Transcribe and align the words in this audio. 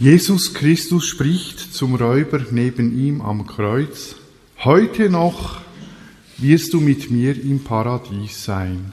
Jesus 0.00 0.54
Christus 0.54 1.08
spricht 1.08 1.74
zum 1.74 1.94
Räuber 1.94 2.46
neben 2.50 2.98
ihm 2.98 3.20
am 3.20 3.46
Kreuz, 3.46 4.16
heute 4.64 5.10
noch 5.10 5.60
wirst 6.38 6.72
du 6.72 6.80
mit 6.80 7.10
mir 7.10 7.38
im 7.38 7.62
Paradies 7.62 8.42
sein. 8.42 8.92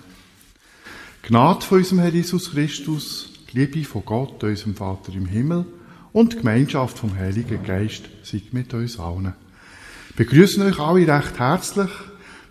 Gnade 1.22 1.62
von 1.62 1.78
unserem 1.78 2.00
Herr 2.00 2.14
Jesus 2.14 2.52
Christus, 2.52 3.32
Liebe 3.54 3.86
von 3.86 4.04
Gott, 4.04 4.44
unserem 4.44 4.76
Vater 4.76 5.14
im 5.14 5.28
Himmel 5.28 5.64
und 6.12 6.40
Gemeinschaft 6.40 7.00
vom 7.00 7.16
Heiligen 7.16 7.64
Geist 7.64 8.04
sei 8.24 8.42
mit 8.52 8.74
uns 8.74 9.00
allen. 9.00 9.34
Ich 10.10 10.16
begrüße 10.18 10.62
euch 10.62 10.78
alle 10.78 11.08
recht 11.08 11.40
herzlich 11.40 11.92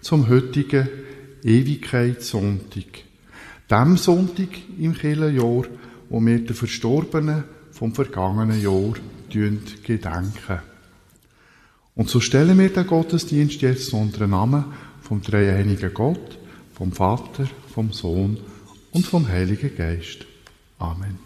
zum 0.00 0.30
heutigen 0.30 0.88
Ewigkeitssonntag. 1.44 3.04
Dem 3.70 3.98
Sonntag 3.98 4.48
im 4.80 4.94
Kirchenjahr, 4.94 5.64
wo 6.08 6.20
wir 6.22 6.38
den 6.38 6.56
Verstorbenen 6.56 7.44
vom 7.76 7.92
vergangenen 7.92 8.60
Jahr 8.60 8.94
gedenken. 9.28 10.60
Und 11.94 12.08
so 12.08 12.20
stellen 12.20 12.58
wir 12.58 12.72
den 12.72 12.86
Gottesdienst 12.86 13.60
jetzt 13.60 13.92
unter 13.92 14.20
den 14.20 14.30
Namen 14.30 14.64
vom 15.02 15.20
dreieinigen 15.20 15.92
Gott, 15.92 16.38
vom 16.72 16.92
Vater, 16.92 17.46
vom 17.74 17.92
Sohn 17.92 18.38
und 18.92 19.06
vom 19.06 19.28
Heiligen 19.28 19.76
Geist. 19.76 20.24
Amen. 20.78 21.18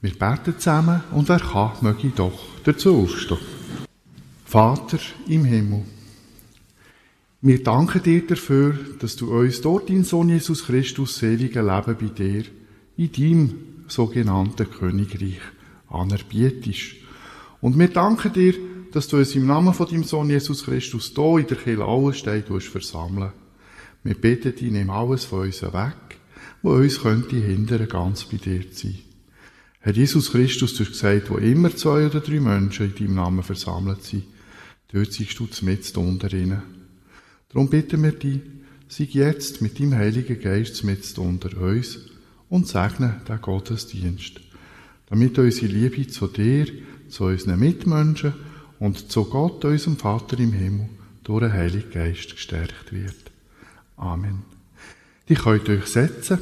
Wir 0.00 0.12
beten 0.12 0.54
zusammen 0.58 1.02
und 1.10 1.28
wer 1.28 1.40
kann, 1.40 1.72
möge 1.80 2.10
doch 2.10 2.38
dazu 2.62 3.02
aufstehen. 3.02 3.38
Vater 4.44 4.98
im 5.26 5.44
Himmel, 5.44 5.84
wir 7.42 7.62
danken 7.64 8.02
dir 8.02 8.24
dafür, 8.26 8.78
dass 9.00 9.16
du 9.16 9.32
uns 9.36 9.60
dort 9.60 9.90
dein 9.90 10.04
Sohn 10.04 10.28
Jesus 10.28 10.66
Christus 10.66 11.18
seligen 11.18 11.66
Leben 11.66 11.96
bei 11.98 12.06
dir, 12.06 12.44
in 12.96 13.12
deinem 13.12 13.69
sogenannten 13.90 14.70
Königreich 14.70 15.40
anerbietest. 15.88 16.96
Und 17.60 17.78
wir 17.78 17.88
danken 17.88 18.32
dir, 18.32 18.54
dass 18.92 19.08
du 19.08 19.18
uns 19.18 19.34
im 19.34 19.46
Namen 19.46 19.74
von 19.74 19.86
deinem 19.86 20.04
Sohn 20.04 20.30
Jesus 20.30 20.64
Christus 20.64 21.12
hier 21.14 21.38
in 21.38 21.46
der 21.46 21.56
Kirche 21.56 21.84
Auenstein 21.84 22.42
versammeln 22.42 23.32
Wir 24.02 24.14
beten 24.14 24.54
dich, 24.54 24.70
nimm 24.70 24.90
alles 24.90 25.24
von 25.24 25.42
uns 25.42 25.62
weg, 25.62 26.18
wo 26.62 26.72
uns 26.72 27.00
könnte 27.00 27.36
hindern, 27.36 27.88
ganz 27.88 28.24
bei 28.24 28.38
dir 28.38 28.70
zu 28.72 28.88
sein. 28.88 28.98
Herr 29.80 29.94
Jesus 29.94 30.32
Christus, 30.32 30.74
du 30.74 30.84
hast 30.84 30.92
gesagt, 30.92 31.30
wo 31.30 31.36
immer 31.36 31.74
zwei 31.74 32.06
oder 32.06 32.20
drei 32.20 32.40
Menschen 32.40 32.86
in 32.86 32.94
deinem 32.94 33.14
Namen 33.14 33.42
versammelt 33.42 34.02
sind, 34.02 34.24
dort 34.92 35.12
siehst 35.12 35.38
du 35.38 35.48
mit 35.62 35.96
unter 35.96 36.32
ihnen. 36.34 36.62
Darum 37.48 37.70
bitten 37.70 38.02
wir 38.02 38.12
dich, 38.12 38.40
sei 38.88 39.08
jetzt 39.10 39.62
mit 39.62 39.78
deinem 39.78 39.94
Heiligen 39.94 40.40
Geist 40.40 40.84
mit 40.84 41.18
unter 41.18 41.56
uns 41.56 42.09
und 42.50 42.66
segne 42.68 43.20
den 43.26 43.40
Gottesdienst, 43.40 44.40
damit 45.08 45.38
unsere 45.38 45.66
Liebe 45.66 46.06
zu 46.08 46.26
dir, 46.26 46.66
zu 47.08 47.24
unseren 47.24 47.58
Mitmenschen 47.58 48.34
und 48.78 49.10
zu 49.10 49.24
Gott, 49.24 49.64
unserem 49.64 49.96
Vater 49.96 50.38
im 50.38 50.52
Himmel, 50.52 50.88
durch 51.24 51.44
den 51.44 51.52
Heiligen 51.52 51.90
Geist 51.90 52.32
gestärkt 52.32 52.92
wird. 52.92 53.30
Amen. 53.96 54.42
Die 55.28 55.34
könnt 55.34 55.68
euch 55.68 55.86
setzen. 55.86 56.38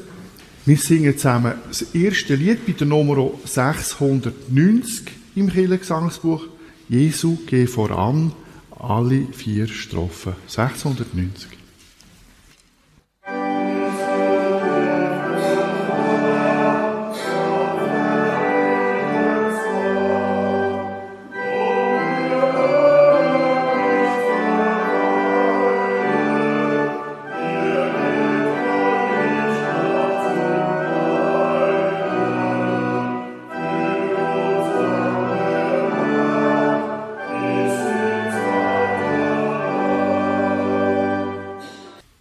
Wir 0.64 0.76
singen 0.76 1.16
zusammen 1.16 1.54
das 1.69 1.82
erste 1.94 2.34
Lied 2.34 2.66
bei 2.66 2.72
der 2.72 2.86
Nummer 2.86 3.30
690 3.44 5.06
im 5.34 5.50
Kirchengesangsbuch. 5.50 6.46
Jesu, 6.88 7.38
geh 7.46 7.66
voran, 7.66 8.32
alle 8.70 9.26
vier 9.32 9.66
Strophen. 9.66 10.34
690. 10.46 11.57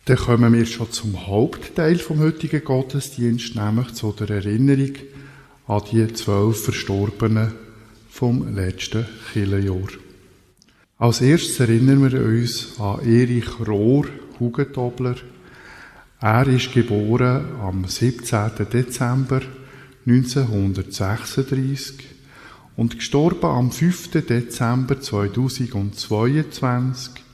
Dann 0.07 0.15
kommen 0.15 0.53
wir 0.53 0.65
schon 0.65 0.89
zum 0.89 1.27
Hauptteil 1.27 1.97
vom 1.97 2.19
heutigen 2.19 2.63
Gottesdienst, 2.63 3.55
nämlich 3.55 3.93
zu 3.93 4.13
der 4.13 4.29
Erinnerung 4.29 4.93
an 5.67 5.81
die 5.91 6.13
zwölf 6.13 6.63
Verstorbenen 6.63 7.51
vom 8.09 8.55
letzten 8.55 9.05
Kirchenjahr. 9.33 9.89
Als 10.97 11.19
erstes 11.19 11.59
erinnern 11.59 12.09
wir 12.09 12.21
uns 12.21 12.79
an 12.79 13.01
Erich 13.01 13.59
Rohr, 13.59 14.05
Hugentobler. 14.39 15.15
Er 16.21 16.47
ist 16.47 16.71
geboren 16.71 17.45
am 17.61 17.83
17. 17.83 18.51
Dezember 18.71 19.41
1936 20.05 21.95
und 22.77 22.95
gestorben 22.95 23.47
am 23.47 23.73
5. 23.73 24.11
Dezember 24.25 25.01
2022 25.01 27.26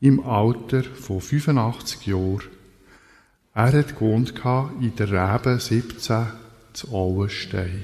im 0.00 0.20
Alter 0.20 0.82
von 0.82 1.20
85 1.20 2.06
Jahren. 2.06 2.42
Er 3.54 3.72
hat 3.72 3.94
gewohnt 3.94 4.34
in 4.80 4.96
der 4.96 5.10
Rebe 5.10 5.60
17 5.60 6.26
zu 6.72 6.88
Auenstein. 6.92 7.82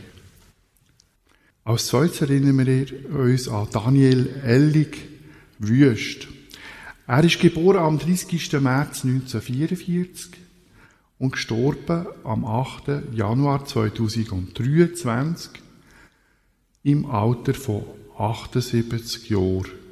Als 1.65 1.87
zweites 1.87 2.23
erinnern 2.23 2.65
wir 2.65 2.87
uns 3.19 3.49
an 3.49 3.69
Daniel 3.73 4.29
Ellig 4.45 5.09
Wüst. 5.59 6.29
Er 7.07 7.25
ist 7.25 7.41
geboren 7.41 7.79
am 7.79 7.99
30. 7.99 8.53
März 8.61 9.05
1944 9.05 10.33
und 11.19 11.33
gestorben 11.33 12.07
am 12.25 12.45
8. 12.45 13.13
Januar 13.13 13.65
2023 13.65 15.51
im 16.85 17.07
Alter 17.07 17.55
von 17.55 17.85
78 18.17 19.31
Jahren. 19.31 19.86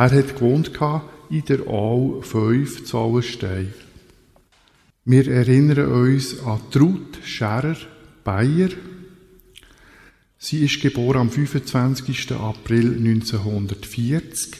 Er 0.00 0.10
hat 0.12 0.34
gewohnt 0.34 0.72
in 1.28 1.44
der 1.44 1.68
Aal 1.68 2.22
5 2.22 2.86
zu 2.86 2.96
Auenstein. 2.96 3.74
Wir 5.04 5.28
erinnern 5.30 5.92
uns 5.92 6.42
an 6.42 6.58
Trud 6.70 7.18
Scherer 7.22 7.76
Bayer. 8.24 8.70
Sie 10.38 10.64
ist 10.64 10.80
geboren 10.80 11.18
am 11.18 11.30
25. 11.30 12.32
April 12.32 12.96
1940 12.96 14.52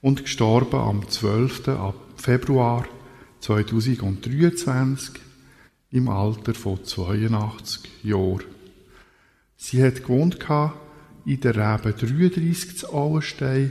und 0.00 0.24
gestorben 0.24 0.80
am 0.80 1.08
12. 1.08 1.70
Februar 2.16 2.88
2023 3.38 5.14
im 5.92 6.08
Alter 6.08 6.54
von 6.54 6.82
82 6.82 7.88
Jahren. 8.02 8.42
Sie 9.56 9.80
hat 9.80 10.02
gewohnt 10.02 10.44
in 11.24 11.40
der 11.40 11.54
Rebe 11.54 11.92
33 11.92 12.78
zu 12.78 12.92
Auenstein 12.92 13.70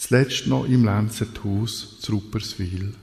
zuletzt 0.00 0.46
noch 0.46 0.64
im 0.64 0.84
Lenzerthaus 0.84 1.98
zu 2.00 2.12
Rupperswil. 2.12 2.94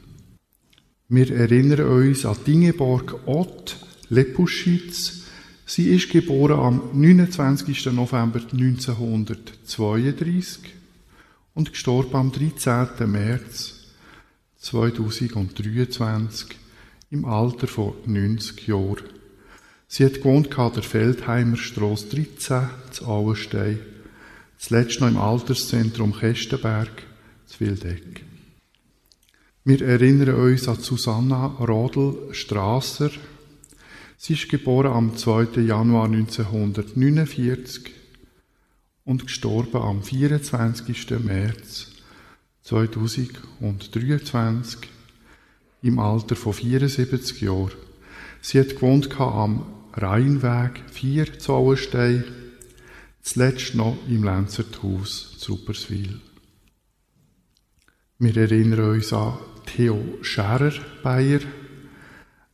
Wir 1.10 1.32
erinnern 1.32 1.88
uns 1.88 2.26
an 2.26 2.36
Dingeborg 2.46 3.28
Ott 3.28 3.78
Lepuschitz. 4.10 5.22
Sie 5.66 5.96
ist 5.96 6.10
geboren 6.10 6.60
am 6.60 6.82
29. 7.00 7.94
November 7.94 8.40
1932 8.40 10.74
und 11.54 11.72
gestorben 11.72 12.16
am 12.16 12.32
13. 12.32 12.88
März 13.06 13.76
2023 14.58 16.58
im 17.12 17.26
Alter 17.26 17.68
von 17.68 17.94
90 18.08 18.68
Jahren. 18.68 19.04
Sie 19.88 20.04
hat 20.04 20.16
gewohnt 20.16 20.58
an 20.58 20.74
der 20.74 20.84
Feldheimer 20.84 21.58
Strasse 21.58 22.08
13 22.08 22.70
zu 22.90 23.06
Auenstein 23.06 23.80
Zuletzt 24.58 25.00
noch 25.00 25.08
im 25.08 25.18
Alterszentrum 25.18 26.14
Kestenberg 26.14 27.04
zu 27.46 27.60
Wildeck. 27.60 28.24
Wir 29.64 29.82
erinnern 29.82 30.34
uns 30.34 30.68
an 30.68 30.80
Susanna 30.80 31.46
Rodel 31.46 32.34
Strasser. 32.34 33.12
Sie 34.18 34.34
ist 34.34 34.50
geboren 34.50 34.94
am 34.94 35.16
2. 35.16 35.62
Januar 35.62 36.06
1949 36.06 37.94
und 39.06 39.28
gestorben 39.28 39.82
am 39.82 40.02
24. 40.02 41.20
März 41.20 41.92
2023 42.64 44.90
im 45.84 46.00
Alter 46.00 46.36
von 46.36 46.54
74 46.54 47.42
Jahren. 47.42 47.74
Sie 48.42 48.60
hat 48.60 48.70
gewohnt 48.70 49.20
am 49.20 49.68
Rheinweg 49.94 50.82
4 50.92 51.38
zu 51.38 51.54
Auenstein 51.54 52.24
zuletzt 53.22 53.76
noch 53.76 53.98
im 54.08 54.24
Lenzerthaus 54.24 55.38
zu 55.38 55.54
Rupperswil. 55.54 56.22
Wir 58.20 58.36
erinnern 58.38 58.96
uns 58.96 59.14
an 59.14 59.38
Theo 59.68 60.02
Scherer 60.22 60.74
Bayer. 61.04 61.42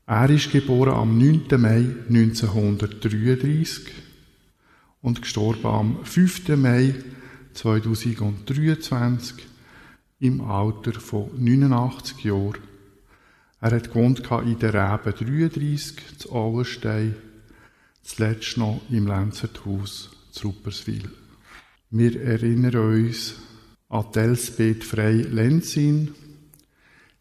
Er 0.06 0.30
ist 0.30 0.52
geboren 0.52 0.94
am 0.94 1.18
9. 1.18 1.46
Mai 1.62 1.86
1933 2.10 3.86
und 5.02 5.22
gestorben 5.22 5.66
am 5.66 6.04
5. 6.04 6.50
Mai 6.58 6.96
2023 7.54 9.46
im 10.20 10.42
Alter 10.42 11.00
von 11.00 11.30
89 11.38 12.24
Jahren. 12.24 12.58
Er 13.62 13.72
hat 13.72 13.90
gewohnt 13.90 14.20
in 14.46 14.60
der 14.60 14.74
Rebe 14.74 15.14
33 15.14 16.18
zu 16.18 16.32
Auenstein, 16.32 17.16
zuletzt 18.02 18.58
noch 18.58 18.82
im 18.90 19.08
Lenzerthaus 19.08 20.13
zu 20.34 20.48
Rupperswil. 20.48 21.10
Wir 21.92 22.20
erinnern 22.22 22.76
uns 22.76 23.36
an 23.88 24.08
Elsbeth 24.16 24.84
Frey 24.84 25.22
Lenzin. 25.22 26.16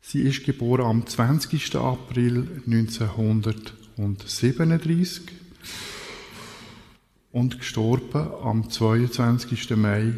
Sie 0.00 0.22
ist 0.22 0.44
geboren 0.44 0.86
am 0.86 1.06
20. 1.06 1.76
April 1.76 2.62
1937 2.66 5.24
und 7.32 7.58
gestorben 7.58 8.30
am 8.42 8.70
22. 8.70 9.76
Mai 9.76 10.14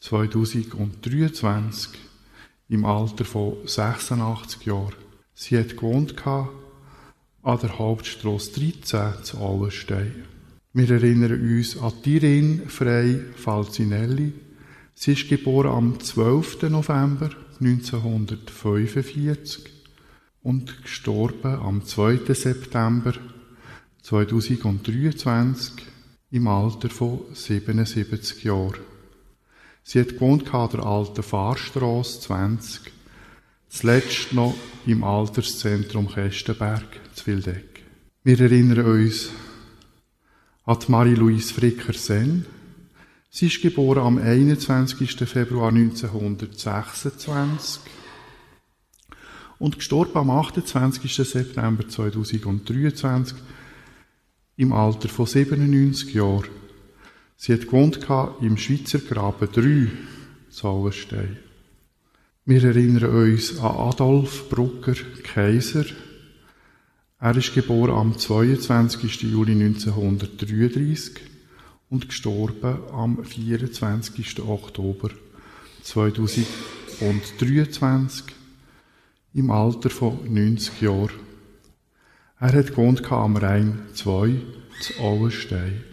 2023 0.00 1.92
im 2.68 2.84
Alter 2.84 3.24
von 3.24 3.56
86 3.66 4.66
Jahren. 4.66 4.96
Sie 5.34 5.56
hat 5.56 5.76
gewohnt 5.76 6.26
an 6.26 6.48
der 7.42 7.78
Hauptstrasse 7.78 8.52
13 8.52 9.22
zu 9.22 9.38
Allenstein. 9.38 10.24
Wir 10.72 10.88
erinnern 10.88 11.40
uns 11.40 11.76
an 11.76 11.92
Tirin 12.00 12.68
Frei 12.68 13.18
Falcinelli. 13.34 14.32
Sie 14.94 15.14
ist 15.14 15.28
geboren 15.28 15.72
am 15.72 15.98
12. 15.98 16.70
November 16.70 17.30
1945 17.58 19.64
und 20.44 20.82
gestorben 20.82 21.56
am 21.56 21.84
2. 21.84 22.32
September 22.34 23.14
2023 24.02 25.86
im 26.30 26.46
Alter 26.46 26.88
von 26.88 27.22
77 27.32 28.44
Jahren. 28.44 28.78
Sie 29.82 29.98
hat 29.98 30.10
gewohnt 30.10 30.54
an 30.54 30.70
der 30.70 30.86
alten 30.86 31.24
Fahrstrasse 31.24 32.20
20 32.20 32.92
Zuletzt 33.68 34.32
noch 34.32 34.54
im 34.86 35.02
Alterszentrum 35.02 36.08
Kestenberg 36.08 37.00
zu 37.12 37.26
Wildeck. 37.26 37.82
Wir 38.22 38.40
erinnern 38.40 38.84
uns 38.84 39.30
an 40.64 40.78
Marie-Louise 40.88 41.54
Fricker-Senn. 41.54 42.44
Sie 43.30 43.46
ist 43.46 43.62
geboren 43.62 44.00
am 44.00 44.18
21. 44.18 45.26
Februar 45.26 45.68
1926 45.68 47.80
und 49.58 49.78
gestorben 49.78 50.18
am 50.18 50.30
28. 50.30 51.14
September 51.14 51.88
2023 51.88 53.38
im 54.56 54.74
Alter 54.74 55.08
von 55.08 55.26
97 55.26 56.12
Jahren. 56.12 56.48
Sie 57.36 57.54
hat 57.54 57.62
gewohnt 57.62 58.00
im 58.42 58.58
Schweizer 58.58 58.98
Graben 58.98 59.48
3 59.50 59.88
Zauenstein. 60.50 61.38
Wir 62.44 62.64
erinnern 62.64 63.10
uns 63.10 63.58
an 63.60 63.76
Adolf 63.76 64.50
Brucker 64.50 64.96
Kaiser. 65.22 65.86
Er 67.22 67.36
ist 67.36 67.52
geboren 67.52 67.94
am 67.94 68.16
22. 68.16 69.24
Juli 69.24 69.52
1933 69.52 71.20
und 71.90 72.08
gestorben 72.08 72.78
am 72.92 73.22
24. 73.22 74.40
Oktober 74.40 75.10
2023 75.82 78.24
im 79.34 79.50
Alter 79.50 79.90
von 79.90 80.32
90 80.32 80.80
Jahren. 80.80 81.10
Er 82.38 82.54
hat 82.54 82.68
gewohnt 82.68 83.12
am 83.12 83.36
Rhein 83.36 83.80
2 83.92 84.36
zu 84.80 84.98
Auenstein. 84.98 85.84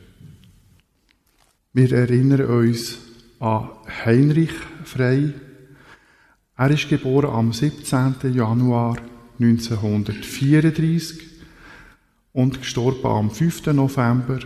Wir 1.73 1.91
erinnern 1.91 2.45
uns 2.45 2.99
an 3.41 3.71
Heinrich 4.05 4.53
Frey, 4.85 5.33
er 6.55 6.71
ist 6.71 6.87
geboren 6.87 7.31
am 7.31 7.51
17. 7.51 8.33
Januar 8.33 8.95
1934 9.39 11.23
und 12.33 12.59
gestorben 12.59 13.05
am 13.05 13.31
5. 13.31 13.67
November 13.67 14.39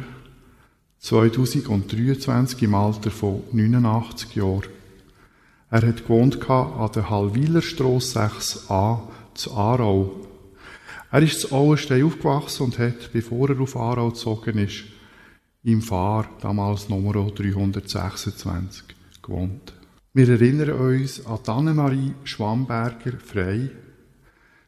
2023 0.99 2.63
im 2.63 2.75
Alter 2.75 3.11
von 3.11 3.43
89 3.51 4.35
Jahren. 4.35 4.69
Er 5.69 5.87
hat 5.87 6.03
gewohnt 6.03 6.49
an 6.49 6.91
der 6.93 7.09
Hallwilerstrasse 7.09 8.19
6a 8.19 8.99
zu 9.33 9.53
Aarau. 9.53 10.11
Er 11.11 11.21
ist 11.21 11.41
zu 11.41 11.51
Auenstein 11.51 12.03
aufgewachsen 12.03 12.63
und 12.63 12.79
hat, 12.79 13.11
bevor 13.13 13.49
er 13.49 13.59
auf 13.59 13.75
Aarau 13.75 14.09
gezogen 14.09 14.57
ist, 14.57 14.83
im 15.63 15.81
Fahr, 15.81 16.29
damals 16.41 16.89
Nummer 16.89 17.13
326, 17.13 18.83
gewohnt. 19.21 19.73
Wir 20.13 20.27
erinnern 20.27 20.71
uns 20.71 21.25
an 21.25 21.39
Annemarie 21.45 22.13
Schwamberger 22.25 23.17
Frey. 23.23 23.69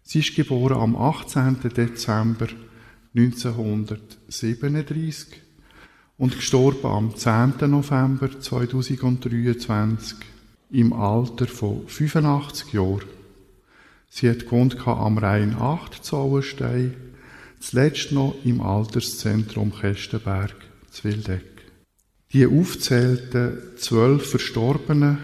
Sie 0.03 0.19
ist 0.19 0.35
geboren 0.35 0.77
am 0.77 0.97
18. 0.97 1.57
Dezember 1.75 2.47
1937 3.15 5.41
und 6.17 6.35
gestorben 6.35 6.85
am 6.85 7.15
10. 7.15 7.71
November 7.71 8.39
2023 8.39 10.17
im 10.71 10.93
Alter 10.93 11.47
von 11.47 11.87
85 11.87 12.73
Jahren. 12.73 13.05
Sie 14.09 14.29
hat 14.29 14.45
gewohnt 14.45 14.77
am 14.85 15.17
Rhein 15.17 15.55
8 15.57 16.03
Zauenstein, 16.03 16.93
zuletzt 17.59 18.11
noch 18.11 18.35
im 18.43 18.61
Alterszentrum 18.61 19.73
Kestenberg, 19.73 20.53
Zwildeck. 20.91 21.45
Die 22.33 22.45
aufzählten 22.45 23.57
zwölf 23.77 24.29
Verstorbenen 24.29 25.19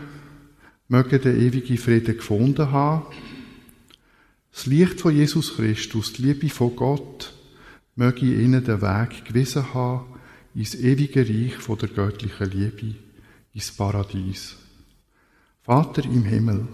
mögen 0.87 1.21
den 1.21 1.39
ewigen 1.39 1.77
Frieden 1.77 2.15
gefunden 2.15 2.71
haben. 2.71 3.05
Das 4.51 4.65
Licht 4.65 4.99
von 5.01 5.15
Jesus 5.15 5.55
Christus, 5.55 6.13
die 6.13 6.23
Liebe 6.23 6.49
von 6.49 6.75
Gott, 6.75 7.33
möge 7.95 8.25
ihnen 8.25 8.63
den 8.63 8.81
Weg 8.81 9.25
gewiesen 9.25 9.73
haben 9.73 10.05
ins 10.55 10.75
ewige 10.75 11.27
Reich 11.27 11.55
von 11.55 11.77
der 11.77 11.89
göttlichen 11.89 12.49
Liebe, 12.51 12.95
ins 13.53 13.71
Paradies. 13.71 14.55
Vater 15.61 16.03
im 16.03 16.23
Himmel, 16.23 16.67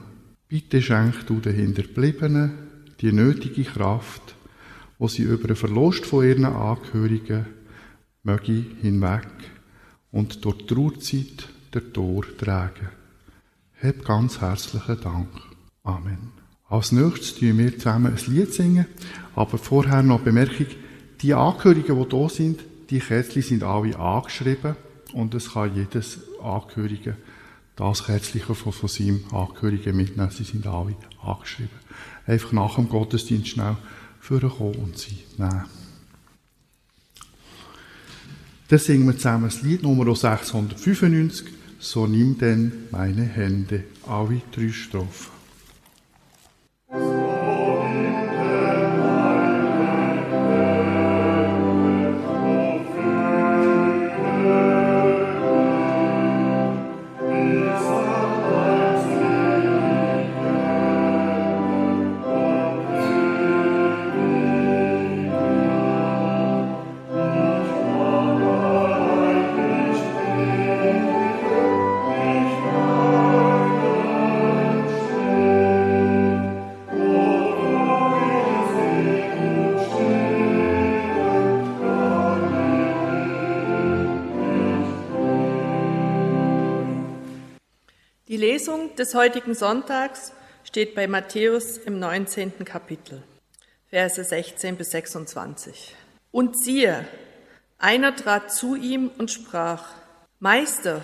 bitte 0.48 0.82
schenk 0.82 1.27
du 1.27 1.39
den 1.39 1.55
Hinterbliebenen 1.55 2.51
die 3.01 3.12
nötige 3.12 3.63
Kraft, 3.63 4.36
wo 4.98 5.08
sie 5.08 5.24
über 5.24 5.48
den 5.48 5.58
Verlust 5.58 6.05
von 6.05 6.25
ihren 6.25 6.46
Angehörigen 6.46 7.46
möge 8.24 8.65
hinweg 8.82 9.27
und 10.12 10.44
durch 10.46 10.58
die 10.58 10.67
Trauerzeit 10.67 11.50
der 11.74 11.91
Tor 11.91 12.24
tragen. 12.38 12.89
Hab 13.82 14.05
ganz 14.05 14.39
herzlichen 14.39 15.01
Dank. 15.01 15.29
Amen. 15.84 16.44
Als 16.67 16.91
nächstes 16.91 17.36
tun 17.36 17.57
wir 17.57 17.77
zusammen 17.77 18.15
ein 18.15 18.34
Lied 18.34 18.53
singen, 18.53 18.88
aber 19.36 19.57
vorher 19.57 20.01
noch 20.01 20.22
Bemerkung, 20.22 20.67
die 21.22 21.34
Angehörigen, 21.34 21.95
die 22.10 22.15
hier 22.15 22.29
sind, 22.29 22.60
die 22.89 23.00
Kerzchen 23.00 23.41
sind 23.41 23.63
alle 23.63 23.98
angeschrieben 23.98 24.75
und 25.13 25.34
es 25.36 25.53
kann 25.53 25.75
jedes 25.75 26.19
Angehörige 26.41 27.17
das 27.75 28.05
Kerzchen 28.05 28.41
von, 28.41 28.72
von 28.74 28.89
seinem 28.89 29.24
Angehörigen 29.31 29.95
mitnehmen. 29.95 30.31
Sie 30.31 30.43
sind 30.43 30.65
alle 30.65 30.95
angeschrieben. 31.22 31.77
Einfach 32.25 32.51
nach 32.51 32.75
dem 32.75 32.89
Gottesdienst 32.89 33.50
schnell 33.50 33.77
vorkommen 34.19 34.75
und 34.75 34.98
sie 34.98 35.19
nehmen. 35.38 35.65
Dann 38.67 38.79
singen 38.79 39.05
wir 39.05 39.15
zusammen 39.15 39.45
das 39.45 39.62
Lied 39.62 39.84
Nummer 39.84 40.15
695 40.15 41.53
so 41.79 42.07
nimm 42.07 42.38
denn 42.38 42.72
meine 42.89 43.25
Hände. 43.25 43.84
Alle 44.07 44.41
drei 44.51 44.72
Strophen. 44.72 45.35
Amen. 46.95 47.25
Des 88.95 89.15
heutigen 89.15 89.55
Sonntags 89.55 90.31
steht 90.63 90.93
bei 90.93 91.07
Matthäus 91.07 91.79
im 91.79 91.97
19. 91.97 92.63
Kapitel, 92.63 93.23
Verse 93.89 94.23
16 94.23 94.75
bis 94.75 94.91
26. 94.91 95.95
Und 96.31 96.55
siehe, 96.63 97.07
Einer 97.79 98.15
trat 98.15 98.53
zu 98.53 98.75
ihm 98.75 99.09
und 99.17 99.31
sprach, 99.31 99.85
Meister, 100.39 101.01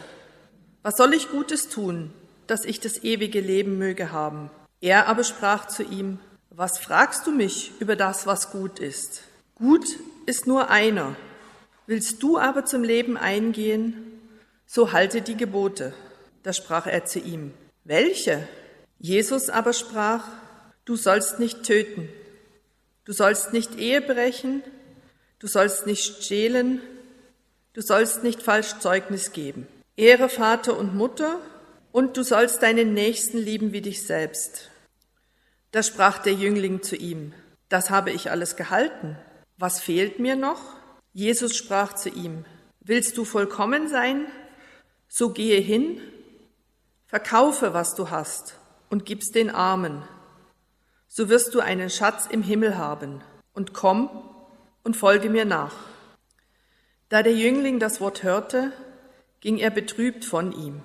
was 0.83 0.98
soll 0.98 1.15
ich 1.15 1.31
Gutes 1.31 1.67
tun, 1.67 2.13
dass 2.45 2.63
ich 2.63 2.79
das 2.79 3.03
ewige 3.03 3.39
Leben 3.39 3.79
möge 3.79 4.12
haben? 4.12 4.51
Er 4.79 5.07
aber 5.07 5.24
sprach 5.24 5.65
zu 5.67 5.81
ihm, 5.81 6.19
was 6.51 6.77
fragst 6.77 7.25
du 7.25 7.31
mich 7.31 7.71
über 7.79 7.95
das, 7.95 8.27
was 8.27 8.51
gut 8.51 8.77
ist? 8.77 9.24
Gut 9.55 9.88
ist 10.27 10.45
nur 10.45 10.69
einer. 10.69 11.15
Willst 11.88 12.21
du 12.21 12.38
aber 12.38 12.65
zum 12.65 12.83
Leben 12.83 13.17
eingehen, 13.17 14.21
so 14.67 14.91
halte 14.91 15.24
die 15.24 15.36
Gebote. 15.36 15.91
Da 16.43 16.53
sprach 16.53 16.88
er 16.88 17.05
zu 17.05 17.19
ihm, 17.19 17.53
welche? 17.83 18.48
Jesus 19.00 19.50
aber 19.50 19.74
sprach, 19.74 20.27
du 20.86 20.95
sollst 20.95 21.39
nicht 21.39 21.63
töten, 21.63 22.10
du 23.05 23.13
sollst 23.13 23.53
nicht 23.53 23.77
Ehe 23.77 24.01
brechen, 24.01 24.63
du 25.39 25.48
sollst 25.48 25.86
nicht 25.86 26.24
stehlen, 26.24 26.81
du 27.74 27.81
sollst 27.81 28.24
nicht 28.24 28.41
falsch 28.41 28.79
Zeugnis 28.79 29.31
geben. 29.31 29.67
Ehre 29.95 30.29
Vater 30.29 30.77
und 30.77 30.95
Mutter 30.95 31.39
und 31.91 32.17
du 32.17 32.24
sollst 32.24 32.63
deinen 32.63 32.93
Nächsten 32.93 33.38
lieben 33.38 33.74
wie 33.74 33.81
dich 33.81 34.05
selbst. 34.05 34.69
Da 35.71 35.83
sprach 35.83 36.19
der 36.19 36.33
Jüngling 36.33 36.81
zu 36.81 36.95
ihm, 36.95 37.33
das 37.69 37.89
habe 37.89 38.12
ich 38.12 38.31
alles 38.31 38.55
gehalten. 38.55 39.17
Was 39.57 39.79
fehlt 39.79 40.19
mir 40.19 40.36
noch? 40.36 40.62
Jesus 41.13 41.55
sprach 41.55 41.93
zu 41.93 42.10
ihm, 42.10 42.45
willst 42.79 43.17
du 43.17 43.25
vollkommen 43.25 43.88
sein? 43.88 44.25
So 45.07 45.31
gehe 45.31 45.60
hin, 45.60 46.01
verkaufe, 47.12 47.74
was 47.74 47.94
du 47.94 48.10
hast 48.10 48.56
und 48.89 49.06
gib's 49.06 49.32
den 49.32 49.50
Armen. 49.50 50.01
So 51.10 51.27
wirst 51.27 51.53
du 51.53 51.60
einen 51.60 51.89
Schatz 51.89 52.25
im 52.25 52.41
Himmel 52.41 52.77
haben 52.77 53.22
und 53.51 53.74
komm 53.74 54.10
und 54.86 54.96
folge 54.96 55.30
mir 55.30 55.44
nach. 55.44 55.75
Da 57.10 57.22
der 57.22 57.36
Jüngling 57.36 57.80
das 57.80 58.00
Wort 58.00 58.24
hörte, 58.24 58.72
ging 59.41 59.58
er 59.58 59.72
betrübt 59.72 60.24
von 60.24 60.53
ihm, 60.53 60.84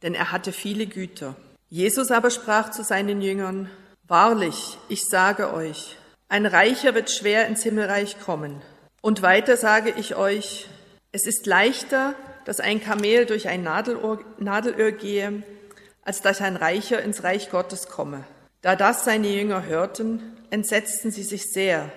denn 0.00 0.14
er 0.14 0.32
hatte 0.32 0.52
viele 0.52 0.86
Güter. 0.86 1.36
Jesus 1.68 2.10
aber 2.10 2.30
sprach 2.30 2.70
zu 2.70 2.82
seinen 2.82 3.20
Jüngern, 3.20 3.68
Wahrlich, 4.08 4.78
ich 4.88 5.06
sage 5.06 5.52
euch, 5.52 5.98
ein 6.30 6.46
Reicher 6.46 6.94
wird 6.94 7.10
schwer 7.10 7.46
ins 7.46 7.62
Himmelreich 7.62 8.18
kommen. 8.20 8.62
Und 9.02 9.20
weiter 9.20 9.58
sage 9.58 9.92
ich 9.98 10.16
euch, 10.16 10.70
es 11.12 11.26
ist 11.26 11.44
leichter, 11.44 12.14
dass 12.44 12.60
ein 12.60 12.82
Kamel 12.82 13.26
durch 13.26 13.48
ein 13.48 13.62
Nadelöhr, 13.62 14.20
Nadelöhr 14.38 14.92
gehe, 14.92 15.42
als 16.02 16.20
dass 16.22 16.40
ein 16.40 16.56
Reicher 16.56 17.02
ins 17.02 17.22
Reich 17.22 17.50
Gottes 17.50 17.88
komme. 17.88 18.24
Da 18.60 18.76
das 18.76 19.04
seine 19.04 19.28
Jünger 19.28 19.64
hörten, 19.66 20.36
entsetzten 20.50 21.10
sie 21.10 21.22
sich 21.22 21.52
sehr 21.52 21.90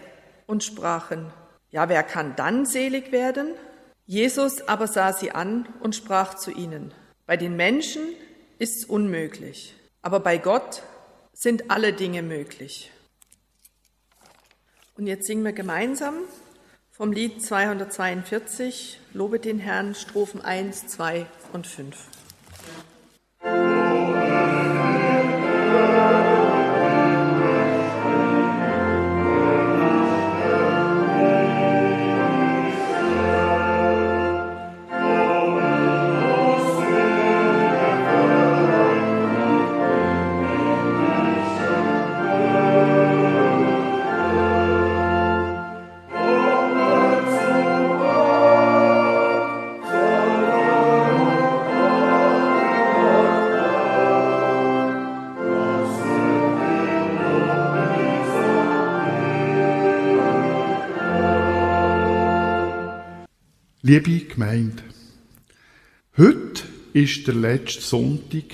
und 0.48 0.64
sprachen, 0.64 1.32
ja, 1.72 1.90
wer 1.90 2.04
kann 2.04 2.36
dann 2.36 2.66
selig 2.66 3.12
werden? 3.12 3.54
Jesus 4.06 4.68
aber 4.68 4.88
sah 4.88 5.14
sie 5.14 5.32
an 5.32 5.68
und 5.82 5.96
sprach 5.96 6.36
zu 6.36 6.52
ihnen, 6.52 6.94
bei 7.26 7.38
den 7.38 7.56
Menschen 7.56 8.02
ist's 8.60 8.86
unmöglich, 8.86 9.76
aber 10.02 10.20
bei 10.20 10.38
Gott 10.38 10.84
sind 11.34 11.70
alle 11.70 11.92
Dinge 11.92 12.22
möglich. 12.22 12.92
Und 14.98 15.08
jetzt 15.08 15.26
singen 15.28 15.44
wir 15.44 15.54
gemeinsam 15.54 16.16
vom 16.96 17.12
Lied 17.12 17.44
242, 17.44 19.02
Lobe 19.12 19.40
den 19.40 19.60
Herrn, 19.60 19.96
Strophen 19.96 20.40
1, 20.40 20.88
2 20.88 21.26
und 21.52 21.68
5. 21.68 22.15
Liebe 63.88 64.22
Gemeinde, 64.22 64.82
heute 66.18 66.64
ist 66.94 67.28
der 67.28 67.36
letzte 67.36 67.82
Sonntag 67.82 68.46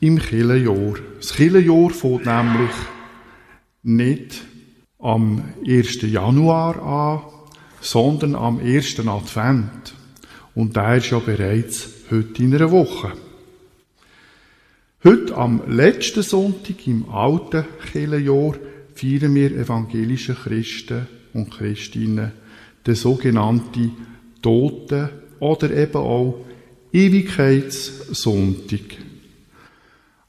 im 0.00 0.18
Kirchenjahr. 0.18 0.94
Das 1.18 1.34
Kirchenjahr 1.34 1.90
fängt 1.90 2.24
nämlich 2.24 2.70
nicht 3.82 4.44
am 4.98 5.44
1. 5.66 6.00
Januar 6.10 6.82
an, 6.82 7.20
sondern 7.82 8.34
am 8.34 8.60
1. 8.60 9.06
Advent. 9.06 9.92
Und 10.54 10.74
der 10.74 10.96
ist 10.96 11.10
ja 11.10 11.18
bereits 11.18 11.90
heute 12.10 12.42
in 12.42 12.54
einer 12.54 12.70
Woche. 12.70 13.12
Heute 15.04 15.36
am 15.36 15.70
letzten 15.70 16.22
Sonntag 16.22 16.86
im 16.86 17.10
alten 17.10 17.66
Kirchenjahr 17.92 18.54
feiern 18.94 19.34
wir 19.34 19.50
evangelische 19.50 20.34
Christen 20.34 21.06
und 21.34 21.50
Christinnen 21.50 22.32
den 22.86 22.94
sogenannten 22.94 23.92
Toten 24.42 25.08
oder 25.40 25.70
eben 25.70 25.96
auch 25.96 26.44
Ewigkeitssonntag. 26.92 28.98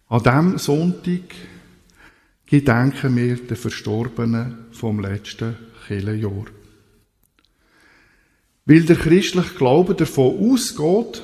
An 0.08 0.24
diesem 0.24 0.58
Sonntag 0.58 1.36
gedenken 2.46 3.16
wir 3.16 3.36
den 3.36 3.56
Verstorbenen 3.56 4.66
vom 4.72 5.00
letzten 5.00 5.56
Kirchenjahr. 5.88 6.46
Weil 8.66 8.82
der 8.82 8.96
christliche 8.96 9.56
Glaube 9.56 9.96
davon 9.96 10.52
ausgeht, 10.52 11.22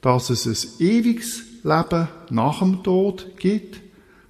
dass 0.00 0.30
es 0.30 0.46
ein 0.46 0.86
ewiges 0.86 1.42
Leben 1.62 2.08
nach 2.30 2.58
dem 2.58 2.82
Tod 2.82 3.36
gibt, 3.38 3.80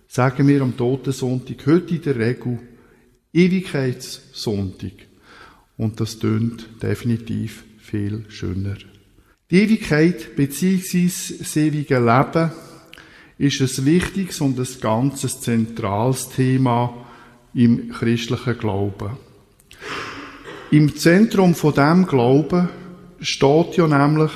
sagen 0.06 0.46
wir 0.46 0.62
am 0.62 0.76
Totensonntag 0.76 1.66
heute 1.66 1.96
in 1.96 2.02
der 2.02 2.16
Regel 2.16 2.60
Ewigkeitssonntag. 3.32 4.92
Und 5.76 6.00
das 6.00 6.20
tönt 6.20 6.68
definitiv 6.80 7.64
viel 7.84 8.24
schöner. 8.28 8.76
Die 9.50 9.60
Ewigkeit 9.60 10.34
bzw. 10.36 11.10
das 11.38 11.56
ewige 11.56 11.98
Leben 11.98 12.50
ist 13.36 13.60
ein 13.60 13.84
wichtiges 13.84 14.40
und 14.40 14.58
ein 14.58 14.66
ganzes 14.80 15.40
zentrales 15.40 16.30
Thema 16.30 17.06
im 17.52 17.90
christlichen 17.90 18.58
Glauben. 18.58 19.10
Im 20.70 20.96
Zentrum 20.96 21.54
von 21.54 21.74
dem 21.74 22.06
Glauben 22.06 22.70
steht 23.20 23.76
ja 23.76 23.86
nämlich 23.86 24.32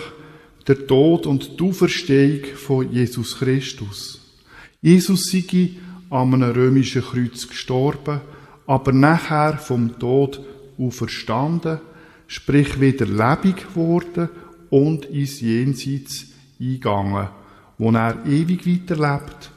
der 0.66 0.86
Tod 0.86 1.26
und 1.26 1.58
die 1.58 1.64
Auferstehung 1.64 2.54
von 2.54 2.92
Jesus 2.92 3.38
Christus. 3.38 4.20
Jesus 4.82 5.30
sei 5.30 5.70
an 6.10 6.34
einem 6.34 6.52
römischen 6.52 7.02
Kreuz 7.02 7.48
gestorben, 7.48 8.20
aber 8.66 8.92
nachher 8.92 9.56
vom 9.56 9.98
Tod 9.98 10.40
auferstanden 10.78 11.80
sprich 12.28 12.80
wieder 12.80 13.06
lebendig 13.06 13.66
geworden 13.68 14.28
und 14.70 15.06
ins 15.06 15.40
Jenseits 15.40 16.26
eingegangen, 16.60 17.28
wo 17.78 17.90
er 17.90 18.24
ewig 18.26 18.66
weiterlebt 18.66 19.50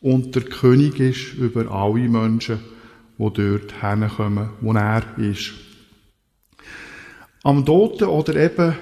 und 0.00 0.34
der 0.34 0.42
König 0.42 0.98
ist 0.98 1.34
über 1.34 1.70
alle 1.70 2.08
Menschen, 2.08 2.60
die 3.18 3.32
dort 3.32 3.82
herkommen, 3.82 4.48
wo 4.60 4.72
er 4.72 5.02
ist. 5.18 5.52
Am 7.42 7.64
Toten 7.64 8.08
oder 8.08 8.36
eben 8.36 8.74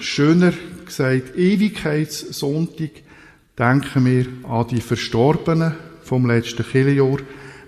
schöner 0.00 0.52
gesagt 0.84 1.36
Ewigkeitssonntag 1.36 2.90
denken 3.58 4.04
wir 4.04 4.26
an 4.48 4.68
die 4.68 4.80
Verstorbenen 4.80 5.74
vom 6.02 6.26
letzten 6.26 6.64
Kirchenjahr. 6.64 7.18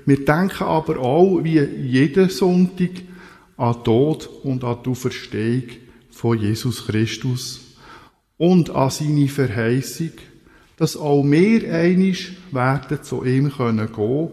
Wir 0.06 0.25
denken 0.25 0.64
aber 0.64 0.99
auch, 0.99 1.44
wie 1.44 1.61
jeden 1.61 2.28
Sonntag, 2.28 2.90
an 3.61 3.85
Tod 3.85 4.26
und 4.43 4.64
an 4.64 4.79
die 4.83 4.90
Auferstehung 4.90 5.64
von 6.11 6.38
Jesus 6.38 6.87
Christus 6.87 7.61
und 8.38 8.71
an 8.71 8.88
seine 8.88 9.29
Verheißung, 9.29 10.12
dass 10.79 10.97
auch 10.97 11.23
wir 11.25 11.71
einig 11.71 12.38
werden 12.52 13.02
zu 13.02 13.23
ihm 13.23 13.52
können 13.52 13.93
gehen 13.93 14.31